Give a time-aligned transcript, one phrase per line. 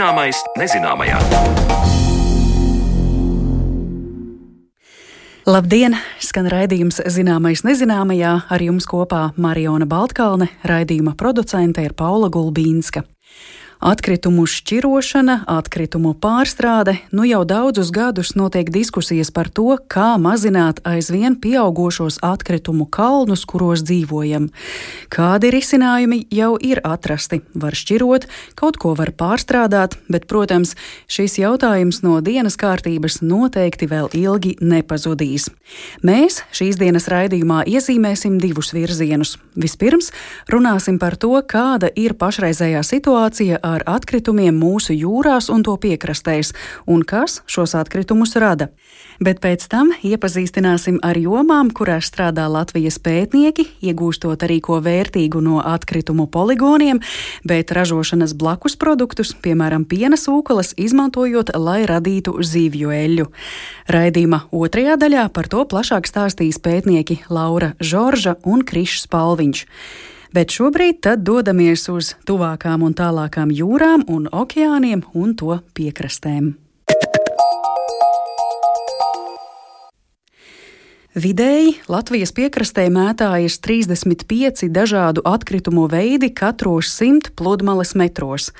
[0.00, 1.18] Zināmais nezināmajā.
[5.44, 5.92] Labdien!
[6.24, 8.30] Skan raidījums Zināmais nezināmajā.
[8.48, 13.04] Ar jums kopā Mariona Baltkalne, raidījuma producente ir Paula Gulbīnska.
[13.80, 21.32] Atkritumu šķirošana, atkritumu pārstrāde, nu jau daudzus gadus notiek diskusijas par to, kā mazināt aizvien
[21.40, 24.50] pieaugušos atkritumu kalnus, kuros dzīvojam.
[25.08, 27.38] Kādi risinājumi jau ir atrasti?
[27.56, 28.26] Var šķirot,
[28.60, 30.74] kaut ko var pārstrādāt, bet, protams,
[31.08, 35.48] šis jautājums no dienas kārtības noteikti vēl ilgi nepazudīs.
[36.04, 39.38] Mēs šīs dienas raidījumā iezīmēsim divus virzienus.
[39.56, 40.12] Vispirms
[40.52, 46.52] runāsim par to, kāda ir pašreizējā situācija ar atkritumiem mūsu jūrās un to piekrastēs,
[46.90, 48.70] un kas šos atkritumus rada.
[49.20, 55.58] Bet pēc tam iepazīstināsim ar jomām, kurās strādā Latvijas pētnieki, iegūstot arī ko vērtīgu no
[55.60, 57.02] atkritumu poligoniem,
[57.44, 63.26] bet ražošanas blakus produktus, piemēram, piena sūklas, izmantojot, lai radītu zivju eļļu.
[63.92, 69.66] Raidījuma otrajā daļā par to plašāk stāstīs pētnieki Laura Žorža un Krišs Palviņš.
[70.30, 76.52] Bet šobrīd tad dodamies uz tuvākām un tālākām jūrām un okeāniem un to piekrastēm.
[81.10, 88.52] Vidēji Latvijas piekrastē mētājas 35 dažādu atkritumu veidi katros 100 pludmales metros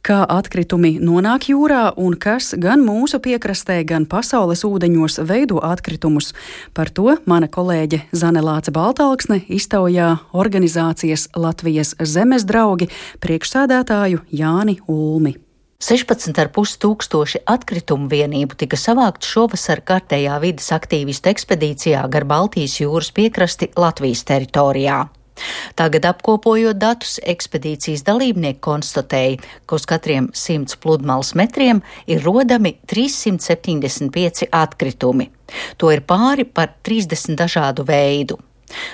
[0.00, 6.32] kā atkritumi nonāk jūrā un kas gan mūsu piekrastē, gan pasaules ūdeņos veido atkritumus.
[6.72, 12.88] Par to mana kolēģe Zane Lāce Baltāksne iztaujā organizācijas Latvijas zemes draugi
[13.20, 15.36] priekšsādātāju Jāni Ulmi.
[15.80, 23.70] 16,5 tūkstoši atkritumu vienību tika savākt šovasar kārtējā vidas aktīvistu ekspedīcijā gar Baltijas jūras piekrasti
[23.80, 25.06] Latvijas teritorijā.
[25.80, 34.50] Tagad apkopojot datus, ekspedīcijas dalībnieki konstatēja, ka uz katriem 100 pludmales metriem ir rodami 375
[34.52, 35.30] atkritumi.
[35.80, 38.36] To ir pāri par 30 dažādu veidu.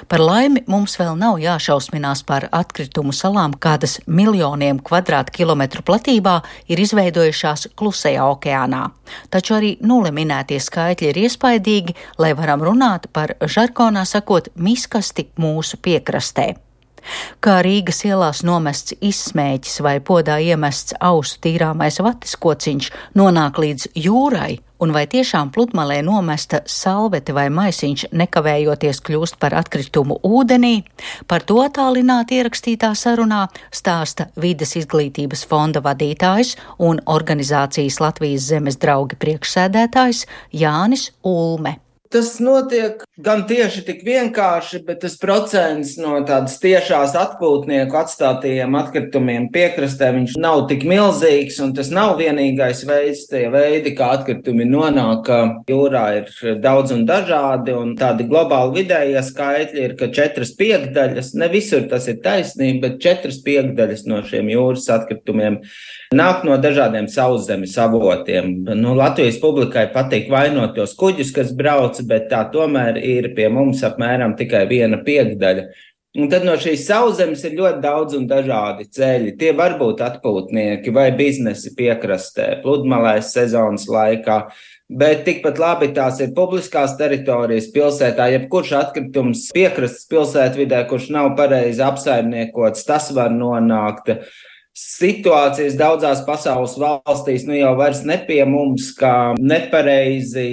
[0.08, 6.40] Par laimi mums vēl nav jāšausminās par atkritumu salām, kādas miljoniem kvadrātkilometru platībā
[6.72, 8.84] ir izveidojušās klusajā okeānā.
[9.30, 15.80] Taču arī nulle minētie skaitļi ir iespaidīgi, lai varam runāt par žargonā sakot miskasti mūsu
[15.82, 16.65] piekrastē.
[17.44, 24.56] Kā Rīgas ielās nomests izsmēķis vai podā iemests ausu tīrāmais vatis kociņš nonāk līdz jūrai,
[24.80, 30.74] un vai tiešām pludmalē nomesta salvete vai maisiņš nekavējoties kļūst par atkritumu ūdenī,
[31.30, 39.18] par to tālināti ierakstītā sarunā stāsta vides izglītības fonda vadītājs un organizācijas Latvijas zemes draugi
[39.22, 41.78] priekšsēdētājs Jānis Ulme.
[42.12, 49.48] Tas notiek gan tieši tik vienkārši, bet tas procents no tādas tiešās atpūtnieku atstātajiem atkritumiem
[49.54, 55.30] piekrastē nav tik milzīgs, tas nav vienīgais veids, tie veidi, kā atkritumi nonāk
[55.70, 61.50] jūrā, ir daudz un dažādi, un tādi globāli vidējie skaitļi ir, ka četras piekdaļas, ne
[61.52, 65.62] visur tas ir taisnība, bet četras piekdaļas no šiem jūras atkritumiem
[66.14, 68.52] nāk no dažādiem sauszemes avotiem.
[68.76, 73.82] Nu, Latvijas publikai patīk vainot tos kuģus, kas brauc, bet tā tomēr ir pie mums
[73.86, 75.68] apmēram tikai viena piekdaļa.
[76.16, 79.34] Un tad no šīs sauszemes ir ļoti daudz un dažādi ceļi.
[79.36, 84.38] Tie var būt atpūtnieki vai biznesi piekrastē, pludmalēs sezonas laikā.
[84.86, 88.30] Bet tikpat labi tās ir publiskās teritorijas pilsētā.
[88.32, 94.14] Jebkurš atkritums piekrastes pilsētvidē, kurš nav pareizi apsaimniekots, tas var nonākt
[94.76, 100.44] situācijas daudzās pasaules valstīs nu jau vairs ne pie mums, kā nepareizi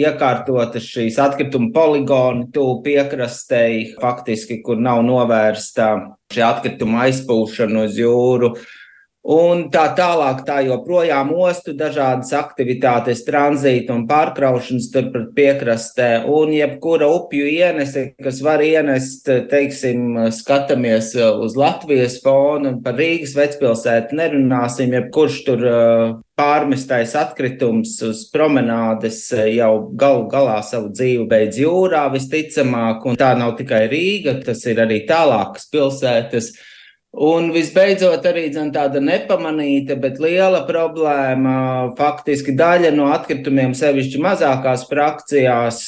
[0.00, 5.90] iekārtotas šīs atkrituma poligoni tuvu piekrastei, faktiski, kur nav novērsta
[6.32, 8.54] šī atkrituma aizpūšana uz jūru
[9.26, 17.08] un tā tālāk, tā joprojām ostu dažādas aktivitātes, tranzīta un pārkraušanas turpat piekrastē, un jebkura
[17.12, 25.38] upju ienese, kas var ienest, teiksim, skatāmies uz Latvijas fonu, par Rīgas vecpilsētu nerunāsim, jebkurš
[25.46, 25.68] tur
[26.40, 33.58] pārmestais atkritums uz promenādes jau galu galā savu dzīvi beidz jūrā visticamāk, un tā nav
[33.60, 36.54] tikai Rīga, tas ir arī tālākas pilsētas.
[37.10, 41.90] Un visbeidzot, arī tāda nepamanīta, bet liela problēma.
[41.98, 45.80] Faktiski daļa no atkritumiem, sevišķi mazākās frakcijās,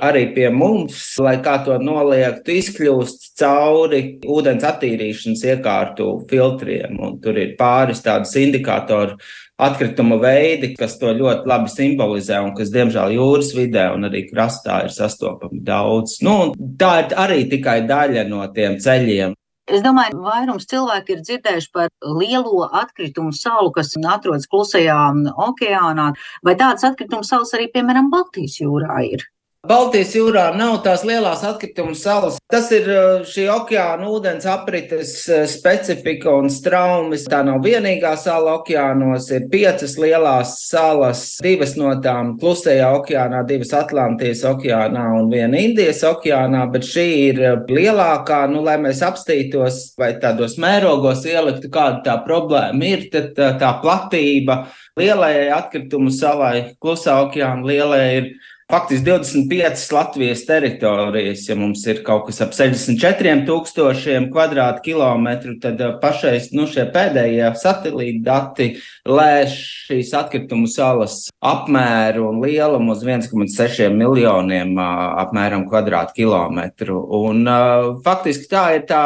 [0.00, 6.96] arī pie mums, lai kā to noliegtu, izkļūst cauri ūdens attīrīšanas iekārtu filtriem.
[7.04, 9.20] Un tur ir pāris tādas indikātoru
[9.60, 14.86] atkritumu veidi, kas to ļoti labi simbolizē un kas, diemžēl, jūras vidē un arī krastā
[14.88, 16.22] ir sastopami daudz.
[16.24, 19.36] Nu, tā ir arī tikai daļa no tiem ceļiem.
[19.66, 24.98] Es domāju, vairums cilvēku ir dzirdējuši par lielo atkritumu salu, kas atrodas klusajā
[25.48, 26.12] okeānā,
[26.46, 29.26] vai tādas atkritumu salas arī, piemēram, Baltijas jūrā ir.
[29.66, 32.36] Baltijas jūrā nav tās lielās atkrituma salas.
[32.52, 37.24] Tas ir uh, šī okeāna ūdens aprites uh, specifika un straumes.
[37.30, 39.26] Tā nav vienīgā sala okeānos.
[39.34, 46.04] Ir piecas lielās salas, divas no tām klusajā okeānā, divas Atlantijas okeānā un viena Indijas
[46.06, 48.44] okeānā, bet šī ir uh, lielākā.
[48.52, 54.66] Nu, lai mēs apstītos vai tādos mērogos ieliktu, kāda tā problēma ir, tad tā platība
[55.00, 58.36] lielajai atkritumu salai, klusā okeāna lielajai ir
[58.70, 66.48] Faktiski 25 Latvijas teritorijas, ja mums ir kaut kas ap 64,000 kvadrātkilometru, tad eh, pašais
[66.50, 68.66] nu, šie pēdējie satelīta dati
[69.06, 69.54] lēš
[69.86, 76.98] šīs atkritumu salas apmēru un lielumu uz 1,6 miljoniem apmēram kvadrātkilometru.
[77.22, 77.46] Un
[78.02, 79.04] faktiski tā ir tā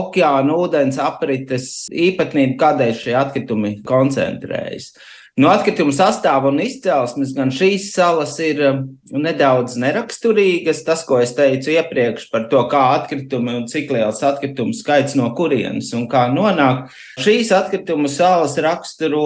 [0.00, 4.94] okeāna ūdens aprites īpatnība, kādēļ šie atkritumi koncentrējas.
[5.34, 8.84] No atkrituma sastāva un izcelsmes gan šīs salas ir um,
[9.18, 10.84] nedaudz neraksturīgas.
[10.86, 15.32] Tas, ko es teicu iepriekš par to, kā atkritumi un cik liels atkritumu skaits no
[15.34, 16.86] kurienes un kā nonāk,
[17.24, 19.24] šīs atkritumu salas raksturo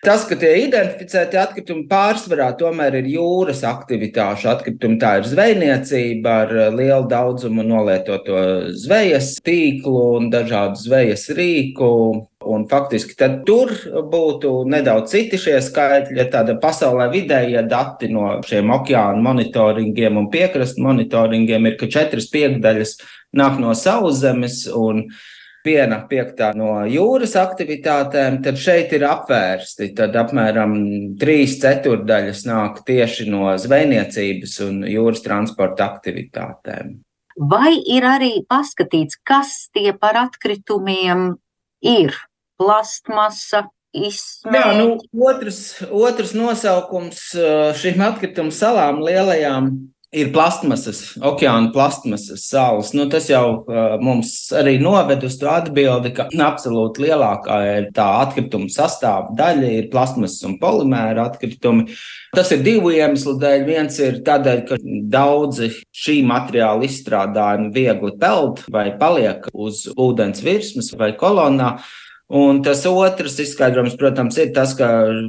[0.00, 6.54] Tas, ka tie identificēti atkritumi pārsvarā tomēr ir jūras aktivitāšu atkritumi, tā ir zvejniecība ar
[6.56, 8.38] eh, lielu daudzumu nolietoto
[8.80, 11.90] zvejas tīklu un dažādu zvejas rīku.
[12.48, 13.12] Un faktiski
[13.44, 13.74] tur
[14.08, 20.30] būtu nedaudz citi šie skaitļi, ja tāda pasaulē vidējie dati no šiem okeāna monitoringiem un
[20.32, 22.94] piekrastu monitoringiem ir, ka četras piekdaļas
[23.36, 25.04] nāk no sauszemes un
[25.66, 29.90] viena piektā no jūras aktivitātēm, tad šeit ir apvērsti.
[29.96, 30.74] Tad apmēram
[31.20, 36.96] trīs ceturdaļas nāk tieši no zvejniecības un jūras transporta aktivitātēm.
[37.50, 41.30] Vai ir arī paskatīts, kas tie par atkritumiem
[41.86, 42.16] ir?
[42.60, 44.54] Plastmasa, Izsmēķi.
[44.54, 49.72] Jā, nu, otrs, otrs nosaukums uh, šīm atkritumu salām lielajām
[50.10, 52.90] ir plastmasas, okeāna plastmasas salas.
[52.96, 58.08] Nu, tas jau uh, mums arī noved uz to atbildi, ka absolūti lielākā ir tā
[58.24, 61.86] atkrituma sastāvdaļa ir plastmasas un polimēra atkritumi.
[62.34, 63.64] Tas ir divu iemeslu dēļ.
[63.70, 64.80] Viens ir tādēļ, ka
[65.14, 71.76] daudzi šī materiāla izstrādājumi viegli peld vai paliek uz ūdens virsmas vai kolonā.
[72.30, 74.86] Un tas otrs izskaidrojums, protams, ir tas, ka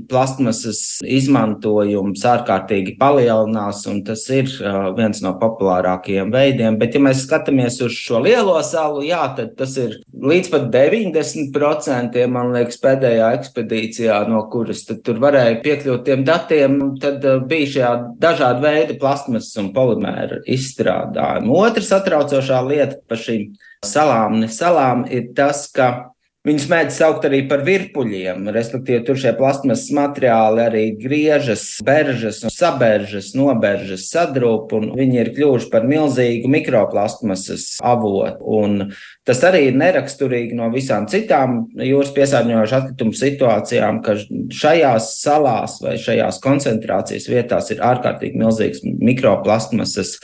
[0.09, 4.51] plastmasas izmantojums ārkārtīgi palielinās, un tas ir
[4.98, 6.77] viens no populārākajiem veidiem.
[6.77, 12.21] Bet, ja mēs skatāmies uz šo lielo salu, jā, tad tas ir līdz pat 90%,
[12.30, 18.62] man liekas, pēdējā ekspedīcijā, no kuras tur varēja piekļūt tiem datiem, tad bija šajā dažāda
[18.62, 21.50] veida plastmasas un polimēra izstrādājumi.
[21.65, 26.11] Otra satraucošā lieta par šīm salām, ne salām, ir tas, ka
[26.42, 33.28] Viņus mēdz saukt arī par virpuļiem, respektīvi, tur šie plasmasas materiāli arī griežas, beržas, sabēržas,
[33.38, 38.42] noberžas, sadrūp, un viņi ir kļuvuši par milzīgu mikroplasmasas avotu.
[38.58, 38.90] Un
[39.22, 44.18] tas arī ir neraksturīgi no visām citām jūras piesārņojošu atkritumu situācijām, ka
[44.64, 50.18] šajās salās vai šajās koncentrācijas vietās ir ārkārtīgi milzīgs mikroplasmasas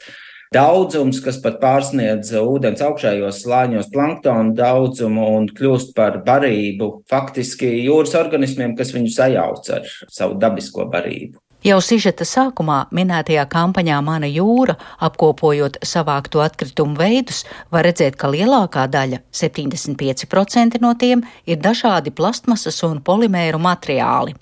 [0.53, 8.15] daudzums, kas pat pārsniedz ūdens augšējos slāņos planktonu daudzumu un kļūst par barību faktiski jūras
[8.19, 11.41] organismiem, kas viņu sajauc ar savu dabisko barību.
[11.65, 17.41] Jau sižeta sākumā minētajā kampaņā Mana jūra, apkopojot savākto atkritumu veidus,
[17.73, 24.37] var redzēt, ka lielākā daļa, 75% no tiem, ir dažādi plastmasas un polimēru materiāli.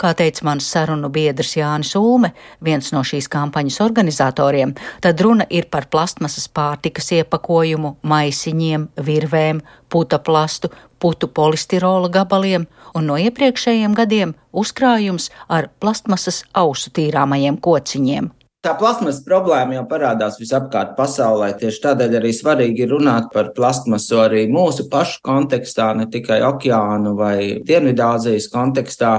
[0.00, 2.32] Kā teica mans sarunu biedrs Jānis Ulme,
[2.64, 10.18] viens no šīs kampaņas organizatoriem, tad runa ir par plastmasas pārtikas iepakojumu, maisiņiem, virvēm, puta
[10.18, 18.30] plastu, putu polistirola gabaliem un no iepriekšējiem gadiem uzkrājums ar plastmasas ausu tīrāmajiem kociņiem.
[18.60, 21.46] Tā plasmas problēma jau parādās visapkārt pasaulē.
[21.56, 27.14] Tieši tādēļ arī svarīgi ir runāt par plasmasu arī mūsu pašu kontekstā, ne tikai okeānu
[27.16, 29.14] vai Dienvidāzijas kontekstā.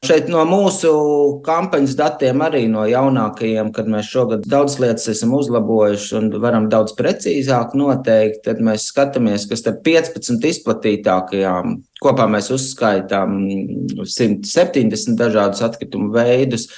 [0.00, 0.90] Šeit no mūsu
[1.44, 6.94] kampaņas datiem, arī no jaunākajiem, kad mēs šogad daudz lietas esam uzlabojuši un varam daudz
[6.96, 13.36] precīzāk noteikt, tad mēs skatāmies, ka starp 15 izplatītākajām kopā mēs uzskaitām
[14.00, 16.70] 170 dažādus atkritumu veidus.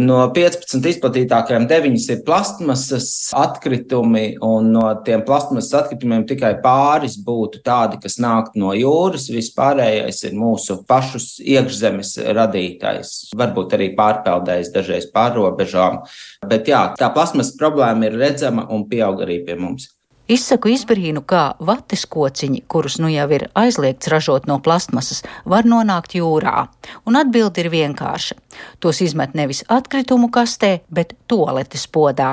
[0.00, 3.06] No 15 izplatītākajiem 9 ir plastmasas
[3.36, 9.28] atkritumi, un no tiem plastmasas atkritumiem tikai pāris būtu tādi, kas nāk no jūras.
[9.32, 16.02] Vispārējais ir mūsu pašu iekšzemes radītais, varbūt arī pārpeldējis dažreiz pārrobežām.
[16.48, 19.90] Bet jā, tā plasmasas problēma ir redzama un pieaug arī pie mums.
[20.30, 26.14] Izsaku izbrīnu, kā vates kociņi, kurus nu jau ir aizliegts ražot no plastmasas, var nonākt
[26.14, 26.68] jūrā.
[27.10, 28.38] Un atbildi ir vienkārša.
[28.78, 32.32] Tos izmet nevis atkritumu kastē, bet toaletes podā.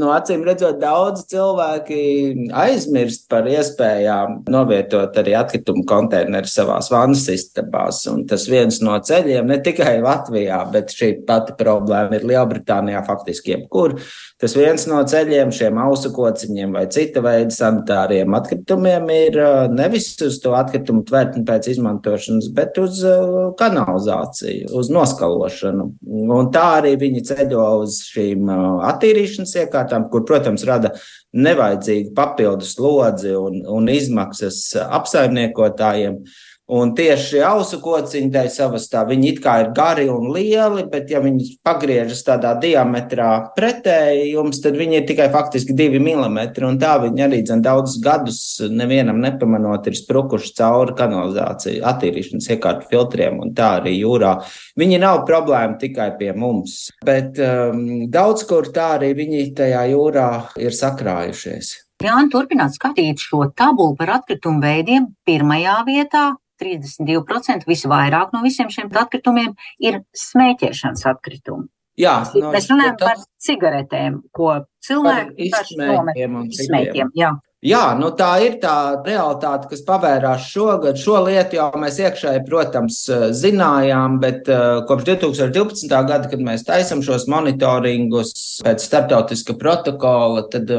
[0.00, 1.98] No acīm redzot, daudz cilvēki
[2.56, 8.00] aizmirst par iespējām novietot arī atkritumu konteinerus savās vannas istabās.
[8.08, 13.52] Un tas viens no ceļiem ne tikai Latvijā, bet šī pati problēma ir Lielbritānijā faktiski
[13.52, 13.98] jebkur.
[14.42, 19.38] Tas viens no ceļiem šiem ausu kociņiem vai cita veida sanitāriem atkritumiem ir
[19.70, 22.98] nevis uz to atkritumu tvertni pēc izmantošanas, bet uz
[23.60, 25.86] kanalizāciju, uz noskalošanu.
[26.26, 28.50] Un tā arī viņi ceļo uz šīm
[28.90, 30.96] attīrīšanas iekārtām, kur, protams, rada
[31.32, 36.18] nevajadzīgu papildus slodzi un, un izmaksas apsaimniekotājiem.
[36.72, 41.10] Un tieši ausu kociņi tai savas tā, viņi it kā ir gari un lieli, bet
[41.12, 46.64] ja viņi pagriežas tādā diametrā pretēji jums, tad viņi ir tikai faktiski divi milimetri.
[46.64, 48.40] Un tā viņi arī dzen daudzus gadus
[48.72, 54.38] nevienam nepamanot ir sprukuši cauri kanalizāciju, attīrīšanas iekārtu filtriem un tā arī jūrā.
[54.80, 60.28] Viņi nav problēma tikai pie mums, bet um, daudz kur tā arī viņi tajā jūrā
[60.56, 61.74] ir sakrājušies.
[62.02, 65.12] Jānis turpināt skatīt šo tabulu par atkritumu veidiem.
[65.28, 66.30] Pirmajā vietā
[66.62, 71.68] 32% visvairāk no visiem šiem atkritumiem ir smēķēšanas atkritumi.
[72.00, 74.54] Jā, no, mēs runājam par cigaretēm, ko
[74.86, 77.10] cilvēki izsmēķiem.
[77.62, 77.92] Jā.
[77.94, 78.74] Nu tā ir tā
[79.06, 80.96] realitāte, kas pavērās šogad.
[80.98, 82.96] Šo lietu jau mēs iekšēji, protams,
[83.38, 84.50] zinājām, bet
[84.88, 85.86] kopš 2012.
[85.92, 88.34] gada, kad mēs taisam šos monitoringus
[88.66, 90.74] pēc starptautiska protokola, tad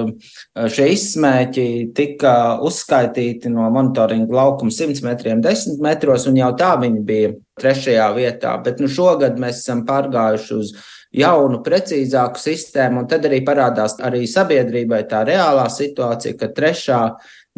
[0.75, 2.35] šie izsmēķi tika
[2.67, 7.31] uzskaitīti no monitoringa laukuma 100 metriem 10 metros, un jau tā viņi bija
[7.63, 8.57] trešajā vietā.
[8.65, 10.75] Bet nu, šogad mēs esam pārgājuši uz
[11.13, 17.01] jaunu, precīzāku sistēmu, un tad arī parādās arī sabiedrībai tā reālā situācija, ka trešā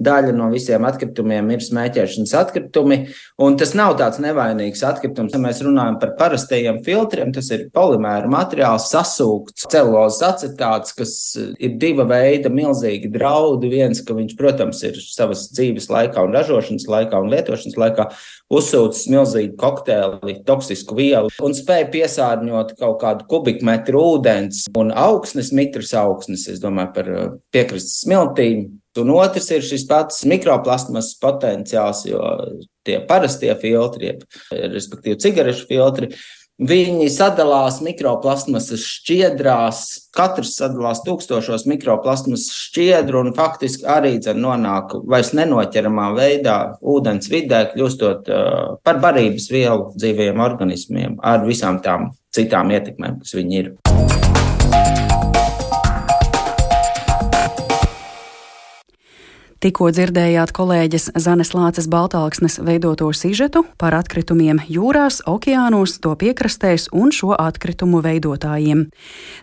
[0.02, 2.98] daļa no visiem atkritumiem ir smēķēšanas atkritumi.
[3.42, 5.36] Un tas nav tāds nevainīgs atkritums.
[5.36, 11.78] Ja mēs runājam par parastajiem filtriem, tas ir polimēra materiāls, sasūkts celulozes acetāts, kas ir
[11.82, 13.72] diva veida milzīgi draudi.
[13.72, 18.10] Viens, ka viņš, protams, ir savas dzīves laikā un ražošanas laikā un lietošanas laikā
[18.56, 25.96] uzsūcis milzīgu kokteili, toksisku vielu un spēja piesārņot kaut kādu kubikmetru ūdens un augsnes, mitras
[25.98, 27.14] augsnes, es domāju par
[27.56, 28.68] piekrastes smiltīm
[29.02, 32.22] Un otrs ir šis pats mikroplasmas potenciāls, jo
[32.88, 34.14] tie parastie filtri,
[34.52, 36.12] respektīvi cigarešu filtri,
[36.56, 39.82] viņi sadalās mikroplasmasas šķiedrās.
[40.16, 48.32] Katrs sadalās tūkstošos mikroplasmas šķiedru un faktiski arī nonāk vairs nenoķeramā veidā ūdens vidē, kļūstot
[48.32, 53.76] uh, par barības vielu dzīviem organismiem ar visām tām citām ietekmēm, kas viņi ir.
[59.66, 67.10] Tikko dzirdējāt kolēģis Zanes Lāces Baltāksnes veidoto sižetu par atkritumiem jūrās, okeānos, to piekrastēs un
[67.10, 68.84] šo atkritumu veidotājiem.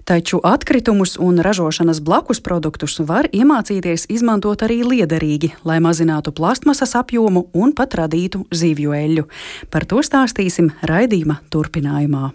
[0.07, 7.49] Taču atkritumus un ražošanas blakus produktus var iemācīties izmantot arī liederīgi, lai mazinātu plastmasas apjomu
[7.50, 9.26] un pat radītu zivju eļļu.
[9.75, 12.31] Par to stāstīsim raidījuma turpinājumā.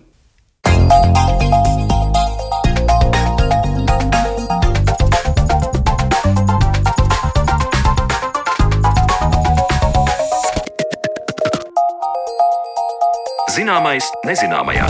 [13.57, 14.85] Zināmais nezināmajā.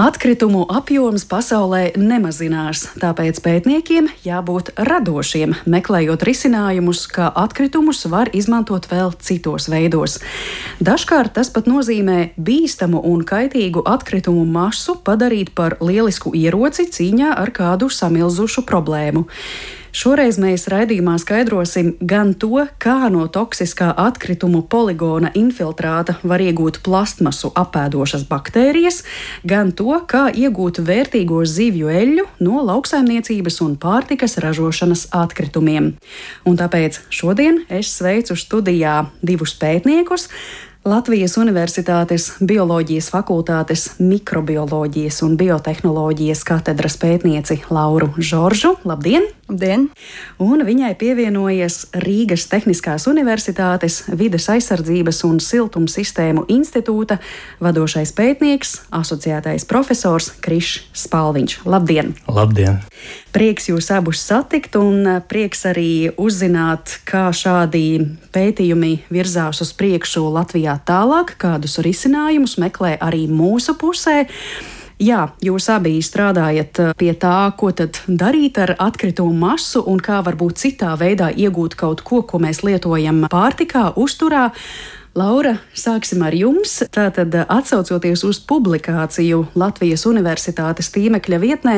[0.00, 9.12] Atkritumu apjoms pasaulē nemazinās, tāpēc pētniekiem jābūt radošiem, meklējot risinājumus, kā atkritumus var izmantot vēl
[9.20, 10.16] citos veidos.
[10.80, 17.52] Dažkārt tas pat nozīmē bīstamu un kaitīgu atkritumu masu padarīt par lielisku ieroci cīņā ar
[17.52, 19.28] kādu samilzušu problēmu.
[19.94, 27.52] Šoreiz mēs raidījumā skaidrosim gan to, kā no toksiskā atkritumu poligona infiltrāta var iegūt plastmasu
[27.54, 29.04] apēdošas baktērijas,
[29.46, 35.92] gan to, kā iegūt vērtīgo zivju eļļu no lauksaimniecības un pārtikas ražošanas atkritumiem.
[36.42, 40.26] Un tāpēc šodien es sveicu studijā divus pētniekus.
[40.84, 48.74] Latvijas Universitātes Bioloģijas fakultātes mikrobioloģijas un biotehnoloģijas katedras pētnieci Lauru Žoržu.
[48.84, 49.24] Labdien!
[49.48, 49.86] Labdien!
[50.44, 57.16] Un viņai pievienojies Rīgas Tehniskās Universitātes vides aizsardzības un siltums sistēmu institūta
[57.64, 61.62] vadošais pētnieks, asociētais profesors Krišs Spalviņš.
[61.64, 62.12] Labdien!
[62.28, 62.84] Labdien!
[63.34, 67.98] Prieks jūs abus satikt un prieks arī uzzināt, kā šādi
[68.30, 74.20] pētījumi virzās uz priekšu Latvijā tālāk, kādus risinājumus meklē arī mūsu pusē.
[75.02, 80.20] Jā, jūs abi strādājat uh, pie tā, ko tad darīt ar atkritumu masu un kā
[80.22, 84.52] varbūt citā veidā iegūt kaut ko, ko mēs lietojam pārtikā, uzturā.
[85.18, 86.76] Laura, sāksim ar jums.
[86.94, 91.76] Tātad, uh, atsaucoties uz publikāciju Latvijas Universitātes tīmekļa vietnē,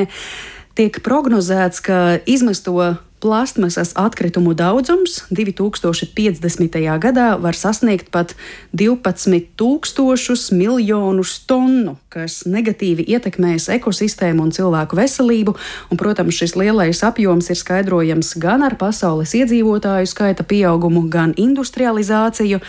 [0.76, 6.76] tiek prognozēts, ka izmesto Plastmasas atkritumu daudzums 2050.
[7.00, 8.34] gadā var sasniegt pat
[8.76, 15.56] 12,000 miljonus tonu, kas negatīvi ietekmēs ekosistēmu un cilvēku veselību.
[15.88, 22.60] Un, protams, šis lielais apjoms ir skaidrojams gan ar pasaules iedzīvotāju skaita pieaugumu, gan industrializāciju.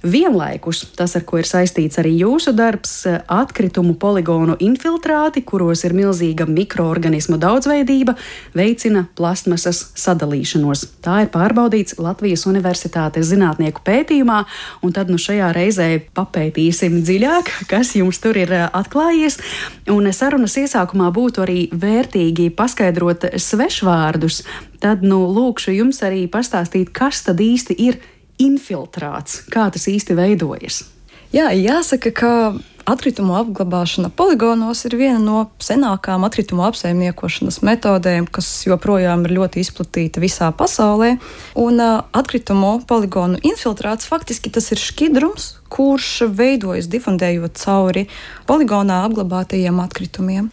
[0.00, 6.46] Vienlaikus tas, ar ko ir saistīts arī jūsu darbs, atkritumu poligonu infiltrāti, kuros ir milzīga
[6.48, 8.14] mikroorganismu daudzveidība,
[8.56, 10.86] veicina plastmasas sadalīšanos.
[11.04, 14.38] Tā ir pārbaudīts Latvijas Universitātes zinātnieku pētījumā,
[14.80, 19.36] un tad nu šajā reizē papētīsim dziļāk, kas jums tur ir atklājies.
[19.92, 24.40] Un sarunas iesākumā būtu arī vērtīgi paskaidrot svešvārdus.
[24.80, 28.00] Tad nu lūkšu jums arī pastāstīt, kas tad īsti ir
[28.42, 29.44] infiltrāts?
[29.52, 30.84] Kā tas īsti veidojas?
[31.30, 32.30] Jā, jāsaka, ka
[32.90, 40.22] atkritumu apglabāšana poligonos ir viena no senākām atkritumu apsaimniekošanas metodēm, kas joprojām ir ļoti izplatīta
[40.22, 41.12] visā pasaulē.
[41.60, 48.08] Un atkritumu poligonu infiltrāts faktiski tas ir šķidrums, kurš veidojas difundējot cauri
[48.50, 50.50] poligonā apglabātajiem atkritumiem.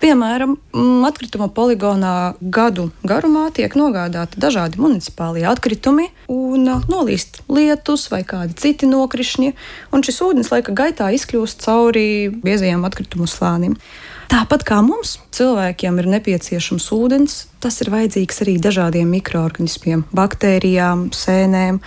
[0.00, 8.22] Piemēram, mm, atkrituma poligonā gadu garumā tiek nogādāti dažādi municipālie atkritumi un nolīst lietus vai
[8.24, 9.50] kādi citi nokrišņi,
[9.92, 13.76] un šis ūdens laika gaitā izkļūst cauri biezajiem atkritumu slānim.
[14.30, 21.82] Tāpat kā mums, cilvēkiem ir nepieciešams ūdens, tas ir vajadzīgs arī dažādiem mikroorganismiem, baktērijām, sēnēm.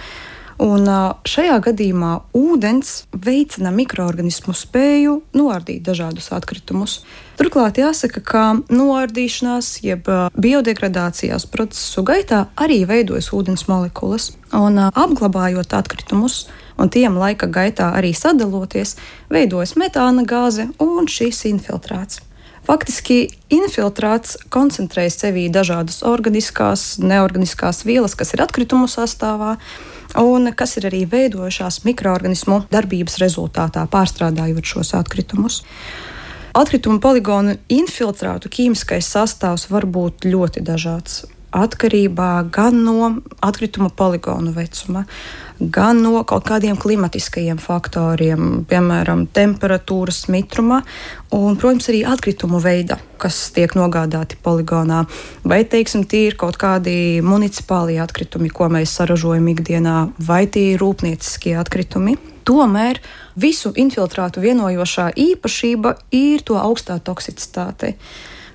[0.62, 0.86] Un
[1.26, 7.00] šajā gadījumā ūdens veicina mikroorganismu spēju noardīt dažādus atkritumus.
[7.40, 14.32] Turklāt jāsaka, ka noardīšanās, jeb biodegradācijas procesu gaitā arī veidojas ūdens molekulas.
[14.54, 16.46] Un apglabājot atkritumus,
[16.78, 18.98] un tiem laika gaitā arī sadaloties,
[19.34, 22.22] veidojas metāna gāze un šīs infiltrāts.
[22.64, 29.58] Faktiski infiltrāts koncentrējas sevī dažādas organiskās, neorganiskās vielas, kas ir atkritumu sastāvā,
[30.22, 35.62] un kas ir arī veidojušās mikroorganismu darbības rezultātā, pārstrādājot šos atkritumus.
[36.54, 41.24] Atkritumu poligonu infiltrātu ķīmiskais sastāvs var būt ļoti dažāds
[41.54, 43.10] atkarībā gan no
[43.44, 45.06] atkrituma poligonu vecuma,
[45.60, 50.82] gan no kaut kādiem klimatiskajiem faktoriem, piemēram, temperatūras, mitruma,
[51.32, 55.04] un, protams, arī atkritumu veida, kas tiek nogādāti poligonā.
[55.48, 60.84] Vai, teiksim, tie ir kaut kādi municipālie atkritumi, ko mēs saražojam ikdienā, vai tie ir
[60.84, 62.18] rūpnieciskie atkritumi.
[62.44, 63.00] Tomēr
[63.40, 67.94] visu infiltrātu vienojošā īpašība ir to augstā toksicitāte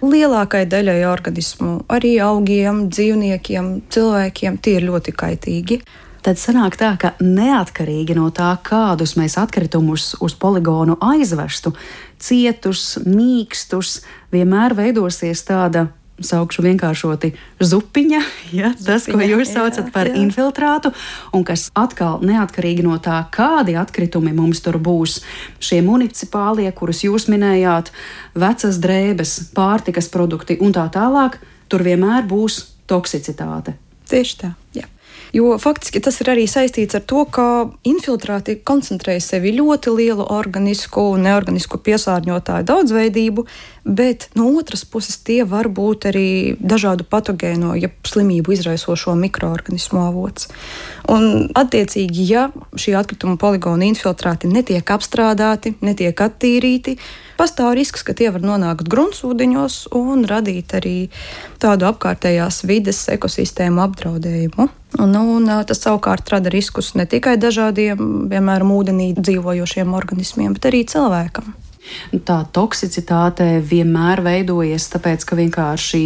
[0.02, 5.80] lielākai daļai organismu, arī augiem, dzīvniekiem, cilvēkiem, tie ir ļoti kaitīgi.
[6.22, 11.72] Tad sanāk tā, ka neatkarīgi no tā, kādus mēs atkritumus uz poligonu aizvestu,
[12.18, 14.00] cietus, mīkstus,
[14.34, 15.86] vienmēr veidosies tāda
[16.24, 18.20] saukšu vienkāršoti zupiņa,
[18.60, 20.16] ja, tas, zupiņa, ko jūs saucat jā, par jā.
[20.22, 20.92] infiltrātu,
[21.34, 25.20] un kas atkal neatkarīgi no tā, kādi atkritumi mums tur būs,
[25.62, 27.92] šie municipālie, kurus jūs minējāt,
[28.38, 33.76] vecas drēbes, pārtikas produkti un tā tālāk, tur vienmēr būs toksicitāte.
[34.08, 34.54] Tieši tā.
[35.32, 37.44] Jo faktiski tas ir arī saistīts ar to, ka
[37.88, 43.44] infiltrāti koncentrē sevi ļoti lielu organisku un neorganisku piesārņotāju daudzveidību,
[43.84, 46.28] bet no otras puses tie var būt arī
[46.60, 50.48] dažādu patogēno, ja slimību izraisošo mikroorganismu avots.
[51.08, 52.42] Un, attiecīgi, ja
[52.76, 56.98] šī atkrituma poligona infiltrāti netiek apstrādāti, netiek attīrīti,
[57.38, 60.96] pastāv risks, ka tie var nonākt gruntsūdeņos un radīt arī
[61.62, 64.68] tādu apkārtējās vides ekosistēmu apdraudējumu.
[64.98, 70.84] Un, un, tas savukārt rada riskus ne tikai dažādiem, piemēram, ūdenī dzīvojošiem organismiem, bet arī
[70.92, 71.54] cilvēkam.
[72.28, 76.02] Tā toksicitāte vienmēr veidojas tāpēc, ka vienkārši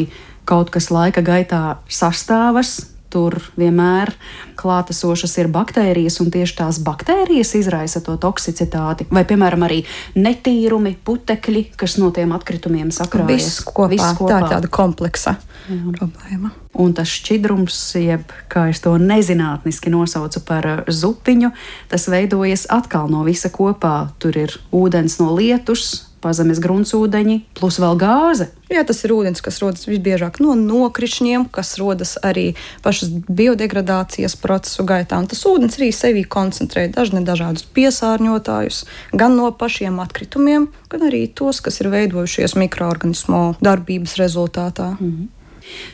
[0.47, 4.15] kaut kas laika gaitā sastāvas, tur vienmēr
[4.59, 9.07] klātesošas ir baktērijas, un tieši tās baktērijas izraisa to toksicitāti.
[9.13, 9.83] Vai, piemēram, arī
[10.17, 13.33] netīrumi, putekļi, kas no tiem atkritumiem sakrājas.
[13.33, 13.91] Viss kopā.
[13.93, 14.31] Viss kopā.
[14.33, 15.37] Tā ir tāda kompleksa
[15.69, 15.81] Jā.
[15.99, 16.53] problēma.
[16.83, 21.53] Un tas šķidrums, jeb kā es to nezinātniski nosaucu par uh, zupiņu,
[21.93, 23.97] tas veidojas atkal no visa kopā.
[24.23, 28.49] Tur ir ūdens no lietus, pazemes gruntsūdeņi, plus vēl gāze.
[28.73, 32.53] Jā, tas ir ūdens, kas rodas visbiežāk no nokrišņiem, kas rodas arī
[32.85, 35.19] pašas biodegradācijas procesu gaitā.
[35.21, 41.27] Un tas ūdens arī sevī koncentrē dažne dažādus piesārņotājus, gan no pašiem atkritumiem, gan arī
[41.29, 44.97] tos, kas ir veidojušies mikroorganismu darbības rezultātā.
[44.97, 45.42] -hmm.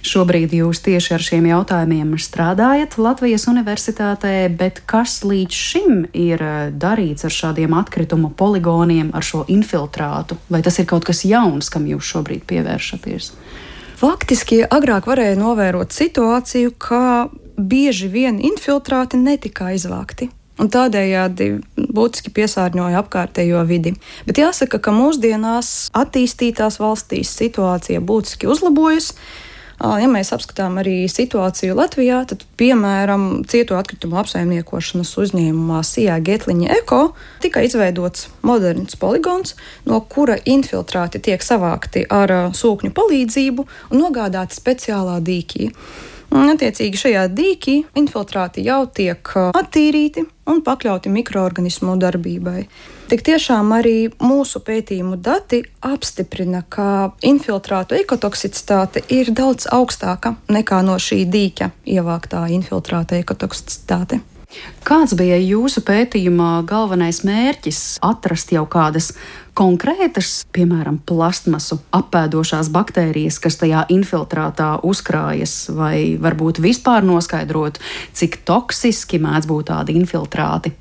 [0.07, 6.59] Šobrīd jūs tieši ar šiem jautājumiem strādājat Latvijas Universitātē, bet kas līdz šim ir eh,
[6.73, 10.39] darīts ar šādiem atkritumu poligoniem, ar šo infiltrātu?
[10.49, 13.33] Vai tas ir kaut kas jauns, kam jūs šobrīd pievēršaties?
[13.99, 21.49] Faktiski agrāk varēja novērot situāciju, ka bieži vien infiltrāti netika aizvākti un tādējādi
[21.95, 23.95] būtiski piesārņoja apkārtējo vidi.
[24.27, 29.13] Bet jāsaka, ka mūsdienās attīstītās valstīs situācija būtiski uzlabojas.
[29.79, 37.01] Ja mēs apskatām arī situāciju Latvijā, tad, piemēram, cietu atkritumu apsaimniekošanas uzņēmumā Sijā Getliņa Eko
[37.45, 39.55] tika izveidots moderns poligons,
[39.87, 45.71] no kura infiltrāti tiek savākti ar sūkņu palīdzību un nogādāti speciālā dīķī.
[46.29, 52.67] Un, attiecīgi, šajā dīķī infiltrāti jau tiek attīrīti un pakļauti mikroorganismu darbībai.
[53.09, 60.99] Tik tiešām arī mūsu pētījumu dati apstiprina, ka infiltrātu ekotoksicitāte ir daudz augstāka nekā no
[61.01, 64.21] šī dīķa ievāktā infiltrāta ekotoksicitāte.
[64.87, 67.99] Kāds bija jūsu pētījuma galvenais mērķis?
[68.05, 69.11] Atrast jau kādas
[69.59, 77.81] konkrētas, piemēram, plastmasu apēdošās baktērijas, kas tajā infiltrātā uzkrājas, vai varbūt vispār noskaidrot,
[78.17, 80.73] cik toksiski mēdz būt tādi infiltrāti.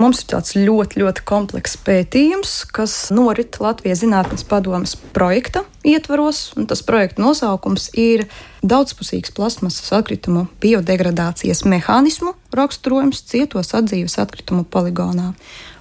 [0.00, 6.54] Mums ir tāds ļoti, ļoti komplekss pētījums, kas norit Latvijas Zinātnes padomes projekta ietvaros.
[6.70, 8.24] Tas projekta nosaukums ir
[8.64, 15.34] Daudzpusīgs plasmasas atkritumu biodegradācijas mehānismu raksturojums cietos atdzīves atkritumu poligonā.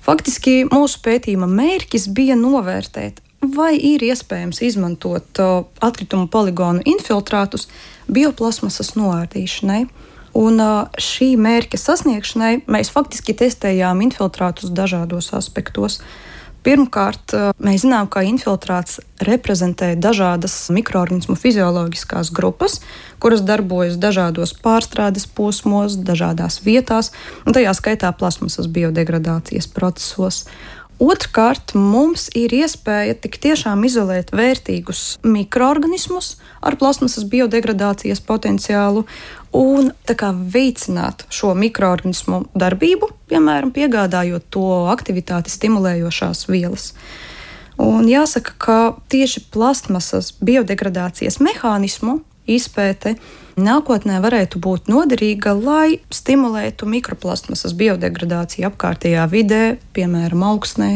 [0.03, 3.23] Faktiski mūsu pētījuma mērķis bija novērtēt,
[3.55, 5.39] vai ir iespējams izmantot
[5.79, 7.69] atkritumu poligonu infiltrātus
[8.11, 9.85] bioplasmasas noārdīšanai.
[10.37, 10.61] Un
[11.01, 15.99] šī mērķa sasniegšanai mēs faktiski testējām infiltrātus dažādos aspektos.
[16.59, 17.31] Pirmkārt,
[17.63, 22.81] mēs zinām, ka infiltrāts reprezentē dažādas mikroorganismu fizioloģiskās grupas,
[23.23, 27.13] kuras darbojas dažādos pārstrādes posmos, dažādās vietās,
[27.47, 30.43] un tajā skaitā plasmasas biodegradācijas procesos.
[30.99, 39.05] Otrkārt, mums ir iespēja tik tiešām izolēt vērtīgus mikroorganismus ar plasmasas biodegradācijas potenciālu
[39.55, 46.93] un kā, veicināt šo mikroorganismu darbību, piemēram, piegādājot to aktivitāti stimulējošās vielas.
[47.79, 48.79] Un jāsaka, ka
[49.11, 53.15] tieši plasmasas biodegradācijas mehānismu izpēte
[53.59, 59.63] nākotnē varētu būt noderīga, lai stimulētu mikroplastmasas biodegradāciju apkārtējā vidē,
[59.95, 60.91] piemēram, augsnē.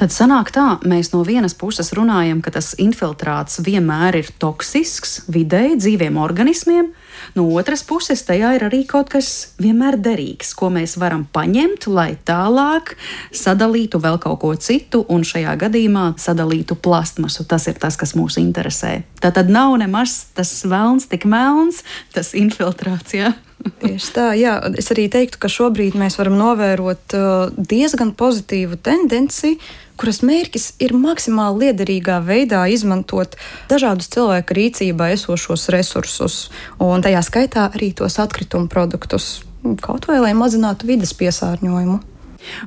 [0.00, 5.76] Tad sanāk tā, mēs no vienas puses runājam, ka tas infiltrāts vienmēr ir toksisks videi,
[5.78, 6.90] dzīviem organismiem,
[7.36, 12.14] No otras puses, tajā ir arī kaut kas vienmēr derīgs, ko mēs varam paņemt, lai
[12.28, 12.94] tālāk
[13.34, 17.46] sadalītu vēl kaut ko citu, un šajā gadījumā sadalītu plastmasu.
[17.48, 19.00] Tas ir tas, kas mūs interesē.
[19.20, 23.34] Tā tad nav nemaz tas vēlns tik melns, tas infiltrācijā.
[23.60, 24.54] Tieši tā, jā.
[24.80, 29.58] Es arī teiktu, ka šobrīd mēs varam novērot uh, diezgan pozitīvu tendenci,
[30.00, 33.36] kuras mērķis ir maksimāli liederīgā veidā izmantot
[33.68, 36.38] dažādus cilvēku rīcībā esošos resursus,
[36.80, 39.42] un tajā skaitā arī tos atkritumu produktus,
[39.84, 42.00] kaut vai lai mazinātu vidas piesārņojumu.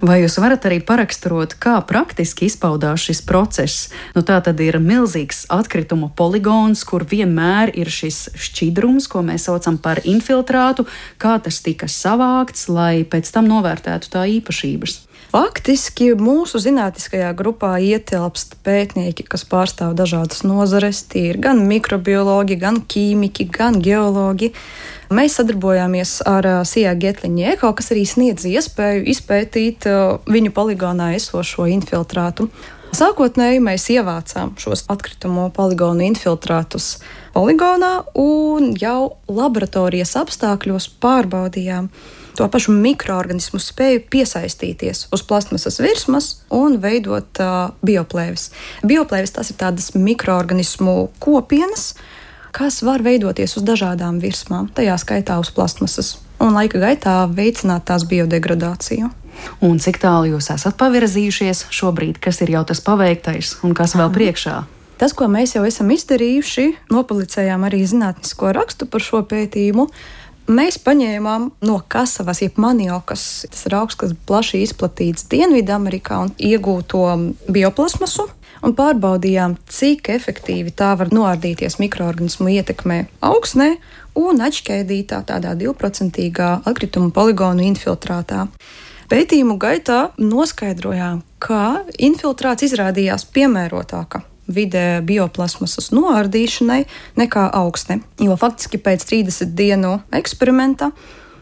[0.01, 3.87] Vai jūs varat arī paraksturot, kā praktiski izpaudās šis process?
[4.15, 9.79] Nu, tā tad ir milzīgs atkritumu poligons, kur vienmēr ir šis šķidrums, ko mēs saucam
[9.81, 10.87] par infiltrātu,
[11.21, 15.01] kā tas tika savākts, lai pēc tam novērtētu tā īpašības.
[15.33, 20.99] Faktiski mūsu zinātniskajā grupā ietilpst pētnieki, kas pārstāv dažādas nozares.
[21.09, 24.51] Tie ir gan mikrobiologi, gan ķīmiķi, gan geologi.
[25.13, 29.85] Mēs sadarbojāmies ar Sijā Getliņu Eko, kas arī sniedz iespēju izpētīt
[30.25, 32.47] viņu poligonā esošo infiltrātu.
[32.93, 36.95] Sākotnēji mēs ievācām šos atkritumu poligonu infiltrātus
[37.33, 41.89] poligonā un jau laboratorijas apstākļos pārbaudījām
[42.37, 48.49] to pašu mikroorganismu spēju piesaistīties uz plasmasas virsmas un veidot uh, bioplēves.
[48.85, 51.93] Bioplēves tas ir tādas mikroorganismu kopienas,
[52.53, 58.05] kas var veidoties uz dažādām virsmām, tajā skaitā uz plasmasas, un laika gaitā veicināt tās
[58.09, 59.09] biodegradāciju.
[59.65, 64.13] Un cik tālu jūs esat pavirzījušies šobrīd, kas ir jau tas paveiktais un kas vēl
[64.13, 64.59] priekšā?
[65.01, 69.89] Tas, ko mēs jau esam izdarījuši, nopublicējām arī zinātnisko rakstu par šo pētījumu,
[70.43, 77.05] Mēs paņēmām no kasavas, jeb maniokas, tas ir augs, kas plaši izplatīts Dienvidamerikā, un iegūto
[77.47, 78.25] bioplasmasu.
[78.63, 83.73] Un pārbaudījām, cik efektīvi tā var noardīties mikroorganismu ietekmē augsnē
[84.19, 88.45] un atšķēdītā tādā divprocentīgā atkrituma poligonu infiltrātā.
[89.11, 96.83] Pētījumu gaitā noskaidrojām, ka infiltrāts izrādījās piemērotāka vidē bioplasmasas noārdīšanai
[97.19, 97.99] nekā augsne.
[98.23, 100.91] Jo faktiski pēc 30 dienu eksperimenta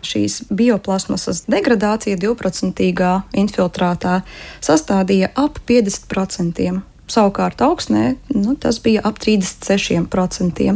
[0.01, 4.21] šīs bioplasmasas degradācija 2% infiltrātā
[4.65, 6.90] sastādīja ap 50%.
[7.11, 10.69] Savukārt augsnē nu, tas bija ap 36%.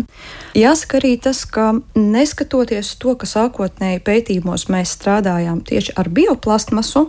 [0.57, 7.07] Jāsaka arī tas, ka neskatoties to, ka sākotnēji pētījumos mēs strādājām tieši ar bioplasmasu,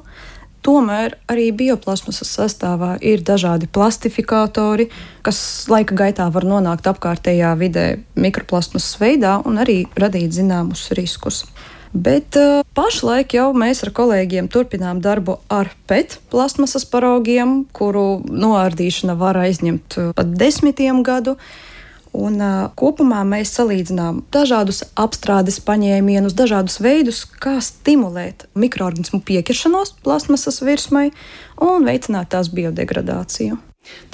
[0.66, 4.88] Tomēr arī bioplasmasas sastāvā ir dažādi plastifikatori,
[5.22, 5.38] kas
[5.70, 7.84] laika gaitā var nonākt apkārtējā vidē
[8.18, 11.44] mikroplasmasas veidā un arī radīt zināmus riskus.
[11.96, 19.14] Bet uh, pašlaik jau mēs ar kolēģiem turpinām darbu ar PET plasmasas paraugiem, kuru noārdīšana
[19.16, 21.38] var aizņemt uh, pat desmitiem gadu.
[22.16, 30.61] Un, uh, kopumā mēs salīdzinām dažādus apstrādes paņēmienus, dažādus veidus, kā stimulēt mikroorganismu piekrišanos plasmasas
[30.64, 31.09] virsmai
[31.64, 33.56] un veicināt tās biodegradāciju.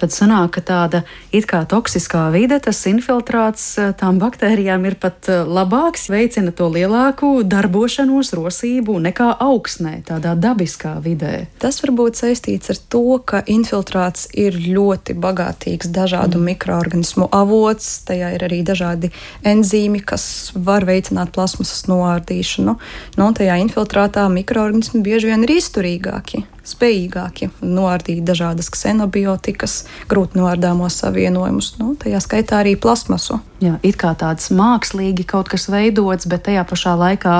[0.00, 1.02] Tad sanāk, ka tāda
[1.34, 6.68] it kā toksiskā vide, tas infiltrāts eh, tām baktērijām ir pat eh, labāks, veicina to
[6.72, 11.46] lielāku darbošanos, rosību nekā augsnē, tādā dabiskā vidē.
[11.62, 16.48] Tas var būt saistīts ar to, ka infiltrāts ir ļoti bagātīgs dažādu mm.
[16.52, 19.12] mikroorganismu avots, tajā ir arī dažādi
[19.46, 22.78] enzīmi, kas var veicināt plasmasas noārdīšanu.
[23.20, 31.74] Nu, tajā infiltrātā mikroorganismi bieži vien ir izturīgāki spējīgāki noardīt dažādas ksenobiotikas, grūti noardāmos savienojumus,
[31.80, 33.40] nu, tajā skaitā arī plasmasu.
[33.62, 37.34] Jā, it kā tāds mākslīgi kaut kas veidots, bet tajā pašā laikā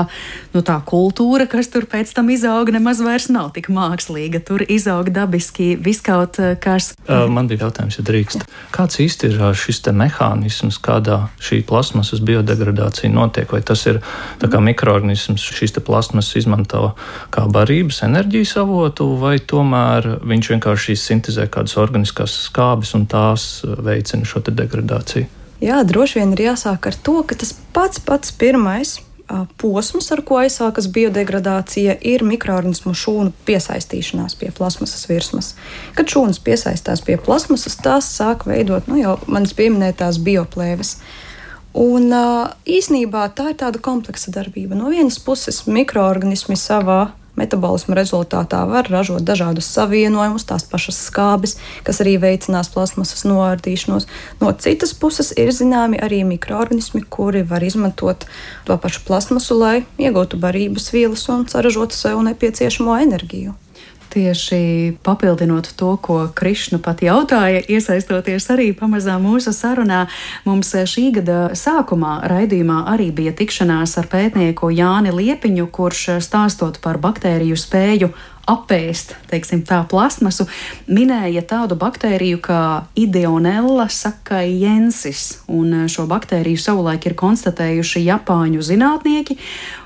[0.53, 4.39] nu, tā kultūra, kas tur pēc tam izaug, nemaz vairs nav tik mākslīga.
[4.47, 6.93] Tur izaug dabiski viskaut eh, kas.
[7.09, 8.47] Man bija jautājums, ja drīkst.
[8.71, 13.51] Kāds īsti ir šis mehānisms, kādā šī plasmasas biodegradācija notiek?
[13.51, 13.99] Vai tas ir
[14.39, 16.93] mikroorganisms, šīs plasmasas izmanto
[17.35, 24.23] kā barības enerģijas avotu, vai tomēr viņš vienkārši sintēzē kādas organiskās skābes un tās veicina
[24.23, 25.42] šo degradāciju?
[25.63, 28.97] Jā, droši vien ir jāsāk ar to, ka tas pats pats pirmais
[29.57, 35.53] posms, ar ko aizsākas biodegradācija, ir mikroorganismu šūnu piesaistīšanās pie plasmasas virsmas.
[35.95, 40.97] Kad šūnas piesaistās pie plasmasas, tās sāk veidot nu, jau manas pieminētās bioplēves.
[41.79, 42.11] Un
[42.69, 44.77] īsnībā tā ir tāda kompleksa darbība.
[44.77, 51.55] No vienas puses, mikroorganismi savā Metabolisma rezultātā var ražot dažādus savienojumus, tās pašas skābes,
[51.87, 54.05] kas arī veicinās plasmasas noārdīšanos.
[54.41, 58.27] No citas puses ir zināmi arī mikroorganismi, kuri var izmantot
[58.69, 63.62] to pašu plasmasu, lai iegūtu barības vielas un saražotu sev nepieciešamo enerģiju.
[64.13, 70.03] Tieši papildinot to, ko Krišna pat jautāja, iesaistoties arī pamazām mūsu sarunā,
[70.45, 77.01] mums šī gada sākumā raidījumā arī bija tikšanās ar pētnieku Jāni Liepiņu, kurš stāstot par
[77.01, 78.11] baktēriju spēju
[78.49, 80.45] apēst teiksim, tā plasmasu,
[80.91, 82.61] minēja tādu baktēriju kā
[82.99, 85.43] Ideonella sakaiensis.
[85.93, 89.39] Šo baktēriju savulaik ir konstatējuši Japāņu zinātnieki.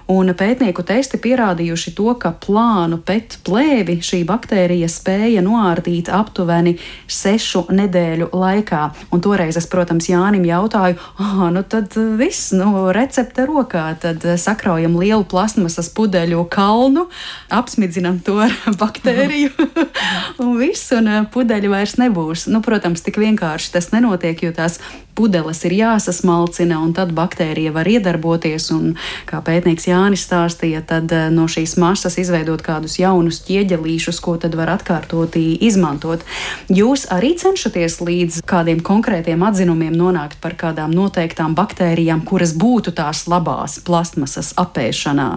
[0.08, 6.78] Un pētnieku testi pierādījuši to, ka plānu pēc plēvi šī baktērija spēja noārdīt aptuveni
[7.12, 8.84] sešu nedēļu laikā.
[9.12, 14.96] Un toreiz es, protams, Jānim jautāju, ah, nu tad viss, nu, recepte rokā, tad sakraujam
[14.96, 17.10] lielu plasmasas pudeļu kalnu,
[17.52, 19.52] apsmidzinam to ar baktēriju,
[20.46, 22.48] un viss, un eh, pudeļi vairs nebūs.
[22.48, 24.80] Nu, protams, tik vienkārši tas nenotiek, jo tās
[25.18, 28.70] pudeles ir jāsasmalcina, un tad baktērija var iedarboties.
[28.76, 28.94] Un,
[29.28, 34.56] kā pētnieks Jānis stāstīja, tad eh, no šīs masas izveidot kādus jaunus ķieģelīšus, ko tad
[34.58, 36.26] var atkārtoti izmantot.
[36.70, 43.26] Jūs arī cenšaties līdz kādiem konkrētiem atzinumiem nonākt par kādām noteiktām baktērijām, kuras būtu tās
[43.32, 45.32] labās plastmasas apēšanā.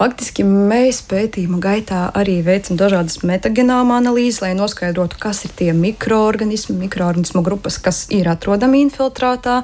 [0.00, 6.78] Faktiski mēs pētījuma gaitā arī veicam dažādas metagenāma analīzes, lai noskaidrotu, kas ir tie mikroorganismi,
[6.86, 9.58] mikroorganismu grupas, kas ir atrodami infiltrātā.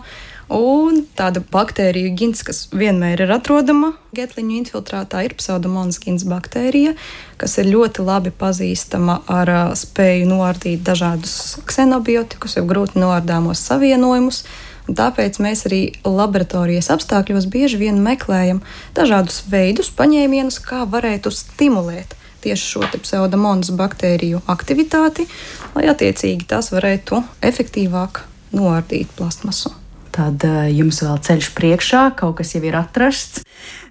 [0.46, 6.92] Un tāda baktērija gins, kas vienmēr ir atrodama getliņu infiltrātā, ir pseudomonas gins baktērija,
[7.40, 14.44] kas ir ļoti labi pazīstama ar spēju noardīt dažādus ksenobiotikus, jau grūti noardāmos savienojumus.
[14.86, 18.60] Tāpēc mēs arī laboratorijas apstākļos bieži vien meklējam
[18.94, 22.14] dažādus veidus, paņēmienus, kā varētu stimulēt
[22.46, 25.26] tieši šo pseudomonas baktēriju aktivitāti,
[25.74, 27.18] lai attiecīgi tās varētu
[27.50, 28.22] efektīvāk
[28.54, 29.74] noardīt plastmasu
[30.16, 33.44] tad uh, jums vēl ceļš priekšā, kaut kas jau ir atrasts.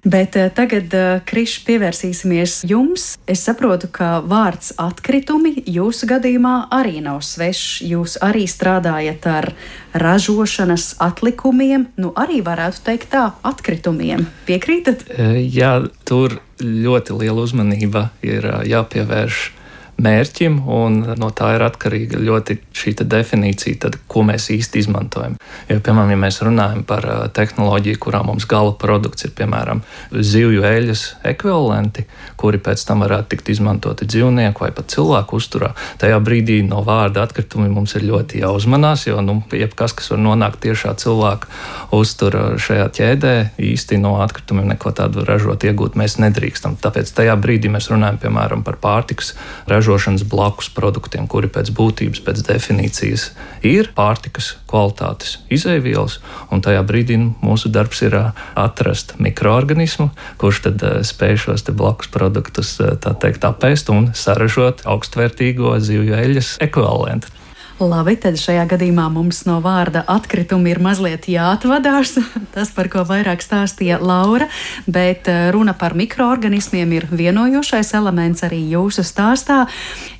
[0.05, 3.07] Bet uh, tagad, uh, Krišs, pievērsīsimies jums.
[3.29, 7.81] Es saprotu, ka vārds atkritumi jūsu gadījumā arī nav svešs.
[7.85, 9.51] Jūs arī strādājat ar
[9.93, 14.27] ražošanas atlikumiem, nu arī varētu teikt tā, atkritumiem.
[14.49, 15.05] Piekrītat?
[15.39, 19.45] Jā, tur ļoti liela uzmanība ir jāpievērš
[20.01, 25.37] mērķim, un no tā ir atkarīga ļoti šī definīcija, tad, ko mēs īsti izmantojam.
[25.69, 29.81] Jo, piemēram, ja mēs runājam par tehnoloģiju, kurā mums gala produkts ir piemēram
[30.11, 32.05] zivju eļļas ekvivalenti,
[32.39, 37.23] kuri pēc tam varētu tikt izmantoti dzīvnieku vai pat cilvēku uzturā, tajā brīdī no vārda
[37.23, 41.51] atkritumi mums ir ļoti jāuzmanās, jo nu, jebkas, kas var nonākt tiešā cilvēka
[41.95, 43.33] uzturā šajā ķēdē,
[43.71, 46.75] īsti no atkritumiem neko tādu ražot, iegūt mēs nedrīkstam.
[46.83, 49.33] Tāpēc tajā brīdī mēs runājam piemēram par pārtikas
[49.71, 53.27] ražošanu ražošanas blakus produktiem, kuri pēc būtības, pēc definīcijas
[53.61, 56.17] ir pārtikas kvalitātes izēvielas.
[56.65, 58.17] Tajā brīdī nu, mūsu darbs ir
[58.57, 60.09] atrast mikroorganismu,
[60.41, 62.75] kurš tad spēj šos blakus produktus
[63.21, 67.44] teikt, apēst un saražot augstvērtīgo zivju eļļas ekvivalentu.
[67.75, 72.13] Labi, tad šajā gadījumā mums no vārda atkritumi ir mazliet jāatvadās.
[72.55, 74.47] Tas, par ko vairāk stāstīja Laura,
[74.87, 79.65] bet eh, runa par mikroorganismiem ir vienojošais elements arī jūsu stāstā.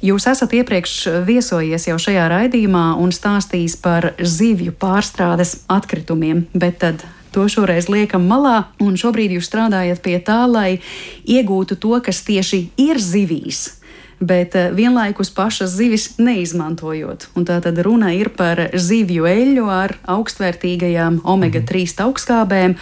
[0.03, 7.07] Jūs esat iepriekš viesojies jau šajā raidījumā un stāstījis par zivju pārstrādes atkritumiem, bet tad
[7.31, 10.81] to šoreiz liekam malā, un šobrīd jūs strādājat pie tā, lai
[11.23, 13.77] iegūtu to, kas tieši ir zivīs
[14.19, 17.29] bet eh, vienlaikus pašas zivis neizmantojot.
[17.35, 22.75] Un tā tad runa ir par zivju eļļu ar augstvērtīgajām omega-3 augstskābēm,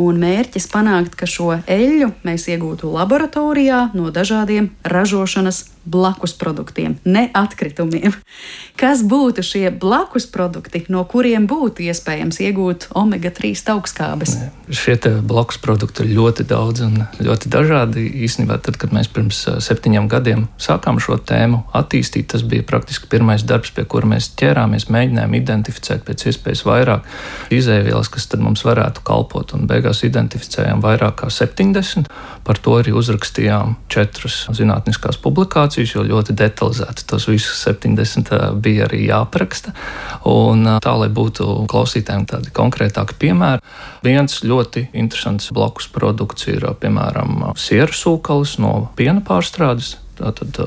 [0.00, 7.26] un mērķis panākt, ka šo eļļu mēs iegūtu laboratorijā no dažādiem ražošanas blakus produktiem, ne
[7.34, 8.14] atkritumiem.
[8.80, 14.36] Kas būtu šie blakus produkti, no kuriem būtu iespējams iegūt omega-3 augstskābes?
[14.70, 18.06] Šie blakus produkti ir ļoti daudz un ļoti dažādi.
[18.24, 23.44] Īsnībā, tad, kad mēs pirms septiņiem gadiem sākām šo tēmu attīstīt, tas bija praktiski pirmais
[23.46, 27.08] darbs, pie kura mēs ķērāmies, mēģinājām identificēt pēc iespējas vairāk
[27.54, 29.54] izēvielas, kas mums varētu kalpot.
[29.56, 32.10] Un beigās identificējām vairāk kā 70.
[32.46, 38.86] Par to arī uzrakstījām četras zinātniskās publikācijas informācijas, jo ļoti detalizēti tos visus 70 bija
[38.86, 39.72] arī jāapraksta.
[40.24, 43.60] Un tā, lai būtu klausītājiem tādi konkrētāki piemēri,
[44.04, 49.96] viens ļoti interesants blakus produkts ir piemēram sieru sūklis no piena pārstrādes.
[50.20, 50.58] Tātad,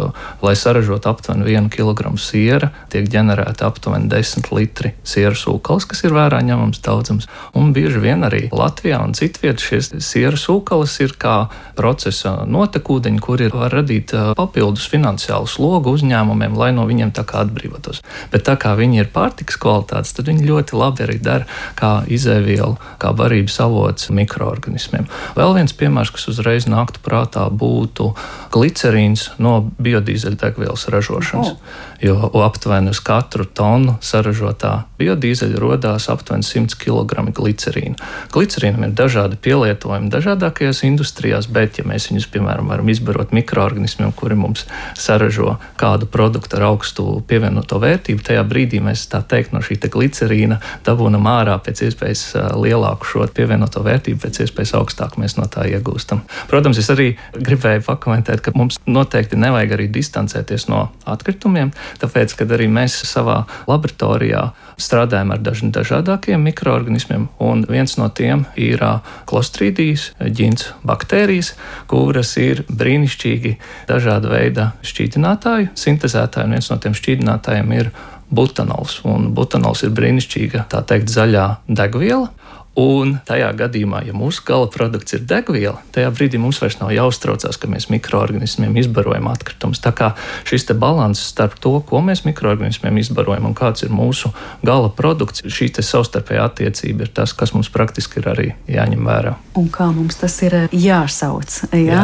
[0.41, 6.15] lai saražotu aptuveni 1 kg siera, tiek ģenerēta aptuveni 10 litri sieras ūkals, kas ir
[6.15, 7.29] vērā ņemams daudzums.
[7.57, 11.35] Un bieži vien arī Latvijā un citvietā šis sieras ūkals ir kā
[11.77, 18.01] procesa notekūdeņi, kuri var radīt papildus finansiālu slogu uzņēmumiem, lai no viņiem tā kā atbrīvotos.
[18.33, 21.47] Bet tā kā viņi ir pārtiks kvalitātes, tad viņi ļoti labi arī dara
[21.79, 25.07] kā izēvielu, kā barības avots mikroorganismiem.
[25.37, 28.11] Vēl viens piemērs, kas uzreiz nāktu prātā, būtu
[28.53, 31.51] glicerīns no biodīzeļdegvielas ražošanas.
[31.51, 31.75] Oh.
[32.03, 37.99] Jo aptuveni uz katru tonu saražotā biodīzeļa radās aptuveni 100 kg glicerīna.
[38.33, 44.37] Glicerīnam ir dažādi pielietojumi dažādākajās industrijās, bet, ja mēs viņus, piemēram, varam izbarot mikroorganismiem, kuri
[44.39, 44.65] mums
[44.99, 50.59] saražo kādu produktu ar augstu pievienoto vērtību, tajā brīdī mēs tā teikt no šī glicerīna
[50.85, 52.23] dabūnam ārā pēc iespējas
[52.59, 56.23] lielāku šo pievienoto vērtību, pēc iespējas augstāku mēs no tā iegūstam.
[56.51, 62.53] Protams, es arī gribēju pakomentēt, ka mums noteikti nevajag arī distancēties no atkritumiem, tāpēc, kad
[62.55, 68.83] arī mēs savā laboratorijā strādājam ar dažiem dažādākiem mikroorganismiem, un viens no tiem ir
[69.29, 71.53] klostrīdijas, ģins baktērijas,
[71.91, 73.57] kuras ir brīnišķīgi
[73.89, 77.91] dažāda veida šķīdinātāju, sintēzētāji, un viens no tiem šķīdinātājiem ir
[78.33, 79.01] butanols.
[79.07, 82.31] Un butanols ir brīnišķīga, tā teikt, zaļā degviela.
[82.79, 87.59] Un tajā gadījumā, ja mūsu gala produkts ir degviela, tajā brīdī mums vairs nav jāuztraucās,
[87.62, 89.81] ka mēs mikroorganismiem izbarojam atkritumus.
[89.83, 90.13] Tā kā
[90.49, 94.31] šis līdzsvars starp to, ko mēs mikroorganismiem izbarojam un kāds ir mūsu
[94.63, 99.36] gala produkts, šī savstarpējā attiecība ir tas, kas mums praktiski ir arī jāņem vērā.
[99.59, 101.69] Un kā mums tas ir eh, jāsauc?
[101.73, 101.79] Jā?
[101.83, 102.03] Jā.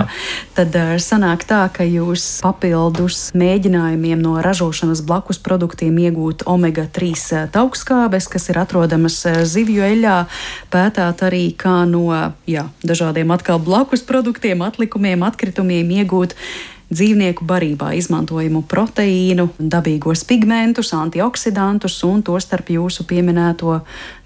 [0.56, 7.48] Tad uh, sanāk tā, ka jūs papildus mēģinājumiem no ražošanas blakus produktiem iegūt omega-3 eh,
[7.60, 10.18] augstskābes, kas ir atrodamas zivju eļļā
[10.74, 12.10] pētāt arī, kā no
[12.50, 16.36] jā, dažādiem atkal blakus produktiem, atlikumiem, atkritumiem iegūt
[16.90, 23.80] dzīvnieku barībā izmantojamu proteīnu, dabīgos pigmentus, antioksidantus un to starp jūsu pieminēto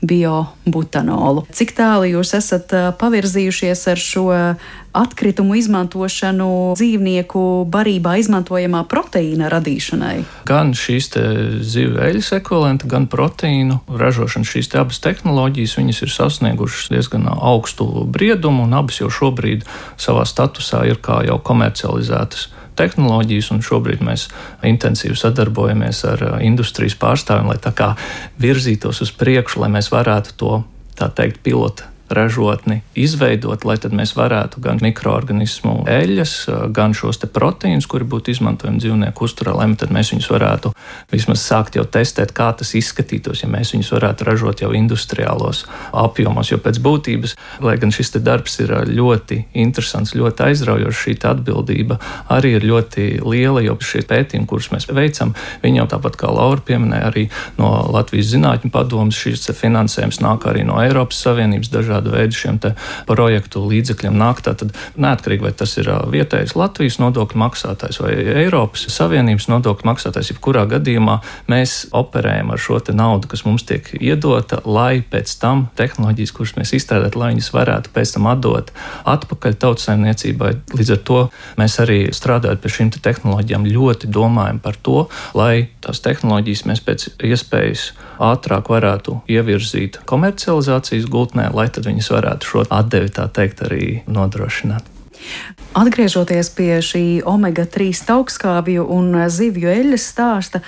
[0.04, 1.46] biobutanolu.
[1.52, 4.30] Cik tālu jūs esat pavirzījušies ar šo
[4.94, 6.48] atkritumu izmantošanu
[6.78, 10.16] dzīvnieku barībā izmantojamā proteīna radīšanai?
[10.46, 11.10] Gan šīs
[11.66, 17.90] zivju eļļas ekvivalenta, gan proteīnu ražošana, šīs te abas tehnoloģijas, viņas ir sasniegušas diezgan augstu
[18.06, 19.66] briedumu, un abas jau šobrīd
[19.98, 24.28] savā statusā ir kā jau komercializētas tehnoloģijas, un šobrīd mēs
[24.66, 27.94] intensīvi sadarbojamies ar industrijas pārstāvjiem, lai tā kā
[28.42, 30.62] virzītos uz priekšu, lai mēs varētu to
[31.00, 36.34] tā teikt, pilotu ražotni izveidot, lai mēs varētu gan mikroorganismu eļļas,
[36.76, 40.74] gan šos proteīnus, kuri būtu izmantojami dzīvnieku uzturā, lai mēs viņus varētu
[41.12, 46.52] vismaz sākt jau testēt, kā tas izskatītos, ja mēs viņus varētu ražot jau industriālos apjomos.
[46.52, 52.00] Jo pēc būtības, lai gan šis darbs ir ļoti interesants, ļoti aizraujošs, šī atbildība
[52.34, 55.34] arī ir ļoti liela, jo šie pētījumi, kurus mēs veicam,
[55.64, 60.66] viņi jau tāpat kā Laura pieminēja, arī no Latvijas Zinātņu padomas šis finansējums nāk arī
[60.68, 62.60] no Eiropas Savienības dažādiem dažādu veidu šiem
[63.08, 64.42] projektu līdzekļiem nāk.
[64.44, 70.66] Tad neatkarīgi vai tas ir vietējais Latvijas nodokļu maksātājs vai Eiropas Savienības nodokļu maksātājs, jebkurā
[70.68, 76.56] gadījumā mēs operējam ar šo naudu, kas mums tiek iedota, lai pēc tam tehnoloģijas, kuras
[76.58, 78.72] mēs izstrādājam, lai viņas varētu pēc tam atdot
[79.06, 80.52] atpakaļ tautsājumniecībai.
[80.74, 81.20] Līdz ar to
[81.60, 85.06] mēs arī strādājot pie šīm te tehnoloģijām ļoti domājam par to,
[85.38, 87.92] lai tās tehnoloģijas mēs pēc iespējas
[88.24, 94.88] ātrāk varētu ievirzīt komercializācijas gultnē, lai tad viņas varētu šo atdevi tā teikt arī nodrošināt.
[95.76, 100.62] Atgriežoties pie šī omega-3 augstskābju un zivju eļļas stāsta,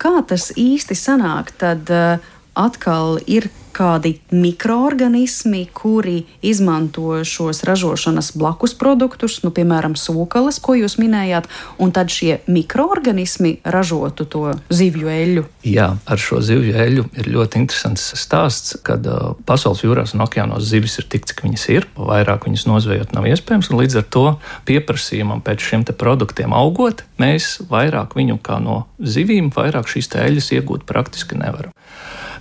[0.00, 2.20] kā tas īsti sanāk, tad uh,
[2.56, 10.96] atkal ir kādi mikroorganismi, kuri izmanto šos ražošanas blakus produktus, nu, piemēram, sūklas, ko jūs
[11.00, 11.48] minējāt,
[11.82, 14.44] un tad šie mikroorganismi ražotu to
[14.74, 15.44] zivju eļļu.
[15.66, 20.66] Jā, ar šo zivju eļļu ir ļoti interesants stāsts, kad uh, pasaules jūrās un okeānos
[20.68, 21.88] zivis ir tik, cik viņas ir.
[21.98, 24.26] Vairāk viņas nozvejot nav iespējams, un līdz ar to
[24.68, 30.86] pieprasījumam pēc šiem produktiem augot, mēs vairāk viņu kā no zivīm, vairāk šīs eļļas iegūt
[30.88, 31.74] praktiski nevaram.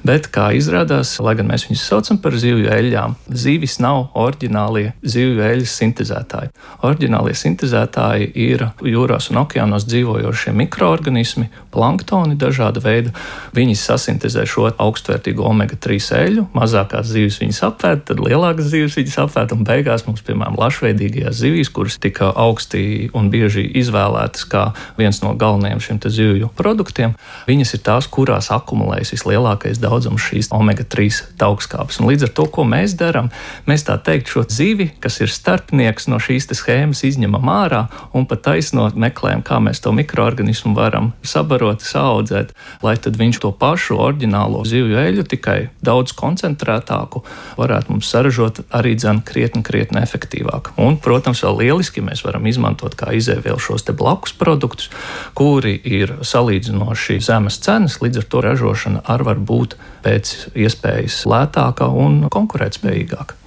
[0.04, 5.40] Bet, kā izrādās, lai gan mēs viņus saucam par zivju eļļām, zivis nav oriģinālie zivju
[5.48, 6.50] eļļas sintēzētāji.
[6.84, 13.14] Oriģinālie sintēzētāji ir jūrās un okeānos dzīvojošie mikroorganismi, planktoni dažāda veida.
[13.56, 19.56] Viņi sasintēzē šo augstvērtīgo omega-3 eļļu, mazākās zivis viņas apēd, tad lielākas zivis viņas apēd,
[19.56, 24.68] un beigās mums, piemēram, lašveidīgajās zivīs, kuras tika augsti un bieži izvēlētas kā
[25.00, 27.16] viens no galvenajiem šiem zivju produktiem,
[27.48, 32.02] viņas ir tās, kurās akumulējas vislielākais daudzums daudzums šīs omega-3 augstskāpes.
[32.02, 33.30] Līdz ar to, ko mēs darām,
[33.70, 37.86] mēs tā teikt šo zivi, kas ir starpnieks no šīs schēmas, izņemam ārā
[38.16, 43.52] un pat taisnot meklējam, kā mēs to mikroorganismu varam sabarot, audzēt, lai tad viņš to
[43.58, 47.24] pašu oriģinālo zivju eļu, tikai daudz koncentrētāku,
[47.60, 50.74] varētu mums saražot arī dzēn krietni, krietni efektīvāk.
[50.82, 54.90] Un, protams, vēl lieliski mēs varam izmantot kā izēvielu šos te blakus produktus,
[55.38, 61.88] kuri ir salīdzinoši zemes cenas, līdz ar to ražošana arī var būt pēc iespējas lētāka
[61.88, 63.40] un konkurētspējīgāka.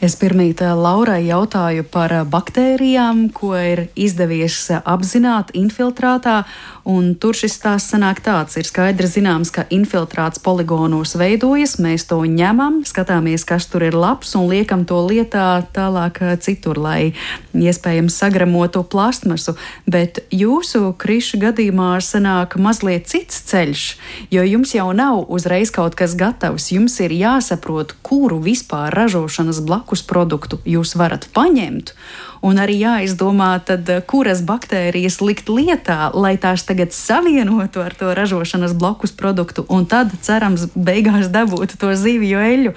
[0.00, 6.46] Es pirmīt eh, Laurai jautāju par eh, baktērijām, ko ir izdevies eh, apzināt infiltrātā,
[6.88, 8.56] un tur šis stāsts sanāk tāds.
[8.56, 14.32] Ir skaidri zināms, ka infiltrāts poligonos veidojas, mēs to ņemam, skatāmies, kas tur ir labs,
[14.40, 17.12] un liekam to lietā tālāk citur, lai
[17.52, 23.84] iespējams sagramotu plastmasu, bet jūsu krišu gadījumā sanāk mazliet cits ceļš,
[24.32, 29.60] jo jums jau nav uzreiz kaut kas gatavs, jums ir jāsaprot, kuru vispār ražošanas ražošanas
[29.90, 31.94] blakus produktu jūs varat paņemt.
[32.42, 38.14] Un arī jāizdomā, tad, eh, kuras baktērijas likt lietā, lai tās tagad savienotu ar to
[38.14, 42.74] ražošanas blakus produktu, un tad, cerams, beigās dabūtu to zivju eļļu.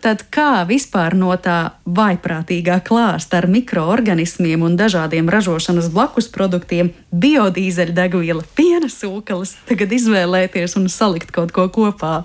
[0.00, 8.44] Tad kā vispār no tā vaiprātīgā klāsta ar mikroorganismiem un dažādiem ražošanas blakus produktiem, biodīzeļdegviela,
[8.54, 12.24] piena sūklis, tagad izvēlēties un salikt kaut ko kopā?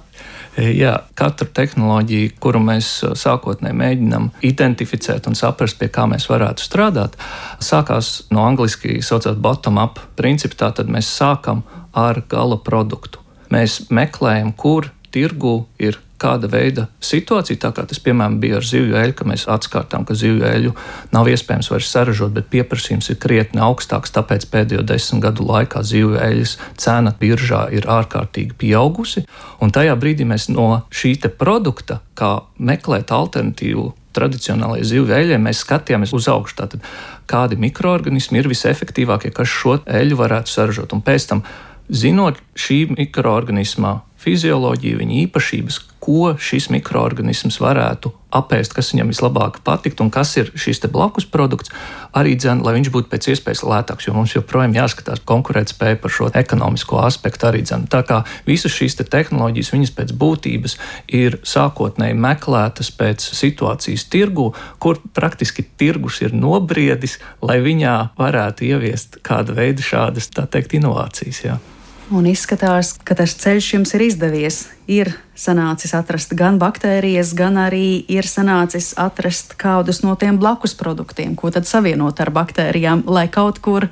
[0.59, 6.27] E, jā, katru tehnoloģiju, kuru mēs e, sākotnēji mēģinām identificēt un saprast, pie kā mēs
[6.27, 7.15] varētu strādāt,
[7.63, 10.73] sākās no angļuiski saucamā bottom-up principa.
[10.75, 11.63] Tad mēs sākam
[11.95, 13.23] ar gala produktu.
[13.53, 18.97] Mēs meklējam, kur tirgu ir kāda veida situācija, tā kā tas, piemēram, bija ar zivju
[18.99, 20.73] eļļu, ka mēs atskārtām, ka zivju eļļu
[21.15, 26.19] nav iespējams vairs saražot, bet pieprasījums ir krietni augstāks, tāpēc pēdējo desmit gadu laikā zivju
[26.19, 29.25] eļļas cena biržā ir ārkārtīgi pieaugusi,
[29.63, 36.13] un tajā brīdī mēs no šī produkta, kā meklēt alternatīvu tradicionālajie zivju eļļai, mēs skatījāmies
[36.17, 36.57] uz augšu.
[36.59, 36.85] Tātad,
[37.29, 40.95] kādi mikroorganismi ir visefektīvākie, kas šo eļļu varētu saražot.
[40.95, 41.43] Un pēc tam,
[41.89, 45.79] zinot šī mikroorganismā fizioloģiju, viņa īpašības,
[46.09, 51.69] ko šis mikroorganisms varētu apēst, kas viņam vislabāk patikt un kas ir šis blakus produkts,
[52.17, 56.31] arī dzēn, lai viņš būtu pēc iespējas lētāks, jo mums joprojām jāskatās konkurētspēja par šo
[56.41, 57.85] ekonomisko aspektu arī dzēn.
[57.93, 60.77] Tā kā visas šīs te tehnoloģijas, viņas pēc būtības
[61.21, 64.51] ir sākotnēji meklētas pēc situācijas tirgu,
[64.81, 71.45] kur praktiski tirgus ir nobriedis, lai viņā varētu ieviest kāda veida šādas, tā teikt, inovācijas.
[71.45, 71.61] Jā.
[72.09, 74.57] Un izskatās, ka tas ceļš jums ir izdevies.
[74.89, 81.35] Ir sanācis atrast gan baktērijas, gan arī ir sanācis atrast kādus no tiem blakus produktiem,
[81.37, 83.87] ko tad savienot ar baktērijām, lai kaut kur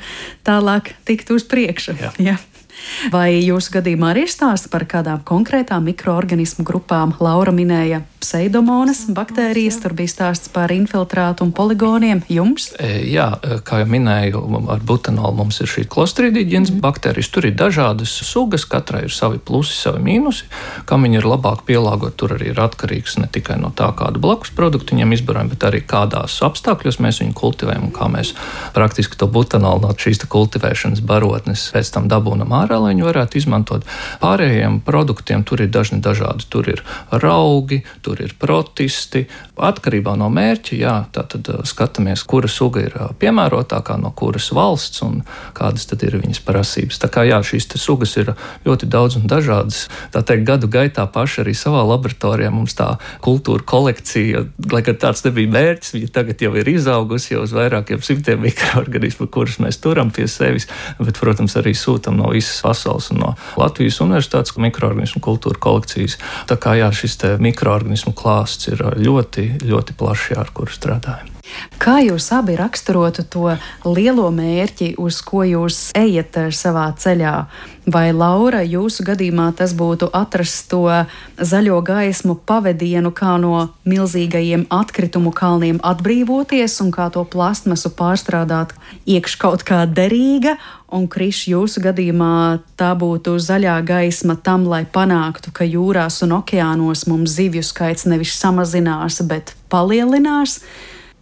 [0.48, 1.98] tālāk tiktu uz priekšu.
[2.02, 2.14] Jā.
[2.32, 2.38] Jā.
[3.14, 7.14] Vai jūsu gadījumā arī ir stāsts par kādām konkrētām mikroorganismu grupām?
[7.24, 12.24] Laura minēja pseidomonas baktērijas, tur bija stāsts par infiltrātu un poligoniem.
[12.32, 12.72] Jums?
[12.82, 14.42] E, jā, e, kā jau minēju,
[14.74, 16.82] ar butanolu mums ir šī klostridīģens mm.
[16.84, 17.30] baktērijas.
[17.34, 20.48] Tur ir dažādas sugas, katrai ir savi plusi, savi mīnusi.
[20.90, 24.54] Kam viņi ir labāk pielāgot, tur arī ir atkarīgs ne tikai no tā, kādu blakus
[24.56, 28.34] produktu viņam izbarojam, bet arī kādās apstākļos mēs viņu kultivējam un kā mēs
[28.76, 33.38] praktiski to butanolu no šīs kultivēšanas barotnes pēc tam dabūnam ārā ārā, lai viņi varētu
[33.38, 33.86] izmantot.
[34.22, 36.46] Pārējiem produktiem tur ir dažni dažādi.
[36.50, 39.28] Tur ir raugi, tur ir protisti.
[39.58, 45.24] Atkarībā no mērķa, jā, tad skatāmies, kura suga ir piemērotākā, no kuras valsts un
[45.58, 47.00] kādas tad ir viņas prasības.
[47.02, 48.34] Tā kā jā, šīs sugas ir
[48.66, 49.88] ļoti daudz un dažādas.
[50.14, 55.26] Tā teikt, gadu gaitā paši arī savā laboratorijā mums tā kultūra kolekcija, lai gan tāds
[55.26, 60.14] nebija mērķis, viņa tagad jau ir izaugusi jau uz vairākiem simtiem mikroorganismu, kurus mēs turam
[60.14, 60.70] pie sevis,
[61.02, 66.20] bet, protams, arī sūtam no visas pasaules un no Latvijas Universitātes mikroorganismu kultūra kolekcijas.
[66.50, 71.37] Tā kā jā, šis mikroorganismu klāsts ir ļoti, ļoti plašs, ar kuru strādājam.
[71.82, 77.36] Kā jūs abi raksturotu to lielo mērķi, uz ko jūs ejat savā ceļā?
[77.88, 80.84] Vai Laura, jūsu gadījumā tas būtu atrast to
[81.40, 88.76] zaļo gaismu pavadienu, kā no milzīgajiem atkritumu kalniem atbrīvoties un kā to plastmasu pārstrādāt
[89.08, 90.58] iekš kaut kā derīga,
[90.92, 97.06] un Kriš, jūsu gadījumā tā būtu zaļā gaisma tam, lai panāktu, ka jūrās un okeānos
[97.08, 100.60] mums zivju skaits nevis samazinās, bet palielinās.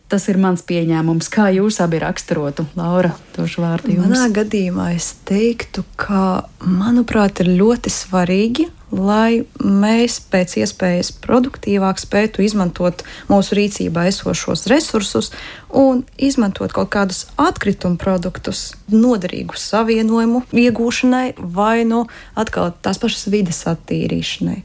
[0.05, 1.31] Tas ir mans pieņēmums.
[1.33, 4.11] Kā jūs abi raksturotu, Laura, došu vārdu jums?
[4.11, 12.45] Manā gadījumā es teiktu, ka, manuprāt, ir ļoti svarīgi, lai mēs pēc iespējas produktīvāk spētu
[12.45, 13.01] izmantot
[13.31, 15.31] mūsu rīcībā esošos resursus
[15.73, 22.05] un izmantot kaut kādus atkritumu produktus, noderīgu savienojumu iegūšanai vai nu
[22.37, 24.61] atkal tās pašas vides attīrīšanai.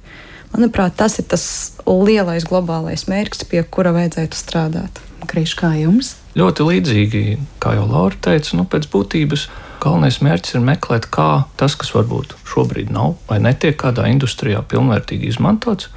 [0.53, 1.45] Manuprāt, tas ir tas
[1.87, 5.07] lielais globālais mērķis, pie kura vajadzētu strādāt.
[5.29, 6.15] Krišs, kā jums?
[6.39, 7.23] Ļoti līdzīgi,
[7.63, 9.49] kā jau Laura teica, nu, pēc būtības
[9.81, 15.31] galvenais mērķis ir meklēt, kā tas, kas varbūt šobrīd nav vai netiek kādā industrijā pilnvērtīgi
[15.33, 15.89] izmantots,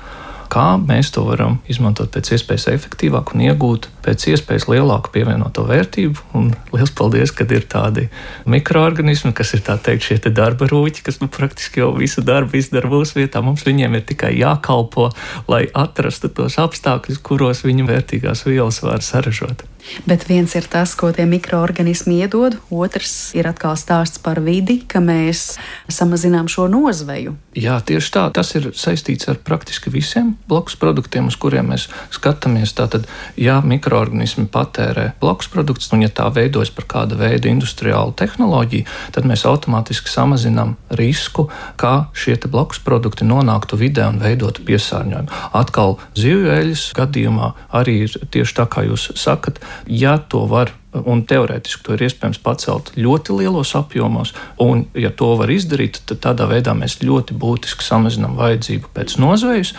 [0.54, 6.28] kā mēs to varam izmantot pēc iespējas efektīvāk un iegūt pēc iespējas lielāku pievienoto vērtību.
[6.38, 8.08] Un liels paldies, ka ir tādi
[8.50, 13.22] mikroorganismi, kas ir teikt, šie darba rūķi, kas nu, praktiski jau visu darbu izdara mūsu
[13.22, 13.42] vietā.
[13.46, 15.10] Mums viņiem ir tikai jākalpo,
[15.50, 19.66] lai atrastu tos apstākļus, kuros viņu vērtīgās vielas var saražot.
[20.08, 25.02] Bet viens ir tas, ko tie mikroorganismi iedod, otrs ir atkal stāsts par vidi, ka
[25.04, 25.58] mēs
[25.92, 27.36] samazinām šo nozveju.
[27.60, 28.24] Jā, tieši tā.
[28.34, 32.74] Tas ir saistīts ar praktiski visiem blakus produktiem, uz kuriem mēs skatāmies.
[32.78, 33.06] Tātad,
[33.38, 39.28] ja mikroorganismi patērē blakus produktus, un ja tā veidojas par kāda veida industriālu tehnoloģiju, tad
[39.30, 45.30] mēs automātiski samazinām risku, ka šie blakus produkti nonāktu vidē un veidotu piesārņojumu.
[45.56, 50.72] Atkal zivju eļļas gadījumā arī ir tieši tā, kā jūs sakat, ja to var
[51.06, 54.34] un teorētiski to ir iespējams pacelt ļoti lielos apjomos.
[54.62, 59.74] Un, ja to var izdarīt, tad tādā veidā mēs ļoti būtiski samazinām vajadzību pēc nozvejas.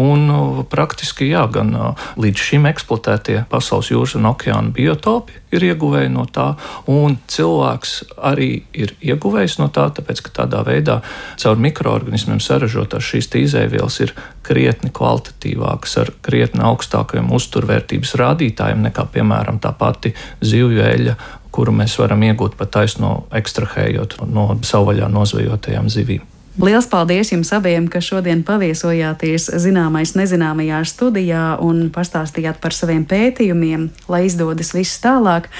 [0.00, 0.28] Un
[0.70, 1.74] praktiski jā, gan
[2.20, 6.52] līdz šim eksploatētie pasaules jūras un okeāna biotopi ir ieguvēji no tā,
[6.90, 7.96] un cilvēks
[8.28, 11.00] arī ir ieguvējis no tā, tāpēc ka tādā veidā
[11.40, 14.14] caur mikroorganismiem saražotās šīs izēvielas ir
[14.46, 20.14] krietni kvalitatīvākas, ar krietni augstākiem uzturvērtības rādītājiem nekā, piemēram, tā pati
[20.56, 21.18] zivju eļļa,
[21.54, 26.24] kuru mēs varam iegūt pat taisno ekstrahējot no savvaļā nozvejotajām zivīm.
[26.56, 33.90] Liels paldies jums abiem, ka šodien paviesojāties zināmais nezināmajā studijā un pastāstījāt par saviem pētījumiem,
[34.08, 35.50] lai izdodas viss tālāk.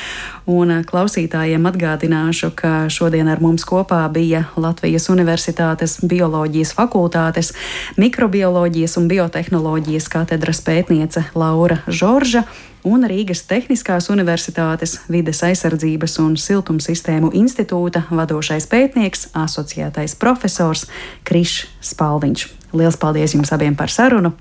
[0.48, 7.52] Un klausītājiem atgādināšu, ka šodien ar mums kopā bija Latvijas Universitātes bioloģijas fakultātes,
[8.00, 12.46] mikrobioloģijas un biotehnoloģijas katedras pētniece Laura Žorža
[12.86, 20.86] un Rīgas Tehniskās Universitātes vides aizsardzības un siltumsistēmu institūta vadošais pētnieks, asociētais profesors
[21.26, 22.46] Krišs Spalviņš.
[22.76, 24.34] Lielas paldies jums abiem par sarunu!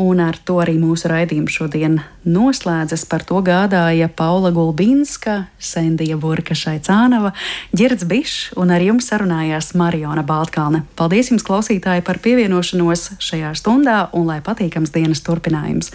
[0.00, 3.04] Un ar to arī mūsu raidījums šodien noslēdzas.
[3.10, 7.32] Par to gādāja Paula Gulbinska, Sendija Burka Šaicānava,
[7.76, 10.84] Girds Bišs un ar jums sarunājās Mariona Baltkalne.
[10.98, 15.92] Paldies jums, klausītāji, par pievienošanos šajā stundā un lai patīkams dienas turpinājums.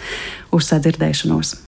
[0.54, 1.56] Uz sadzirdēšanos!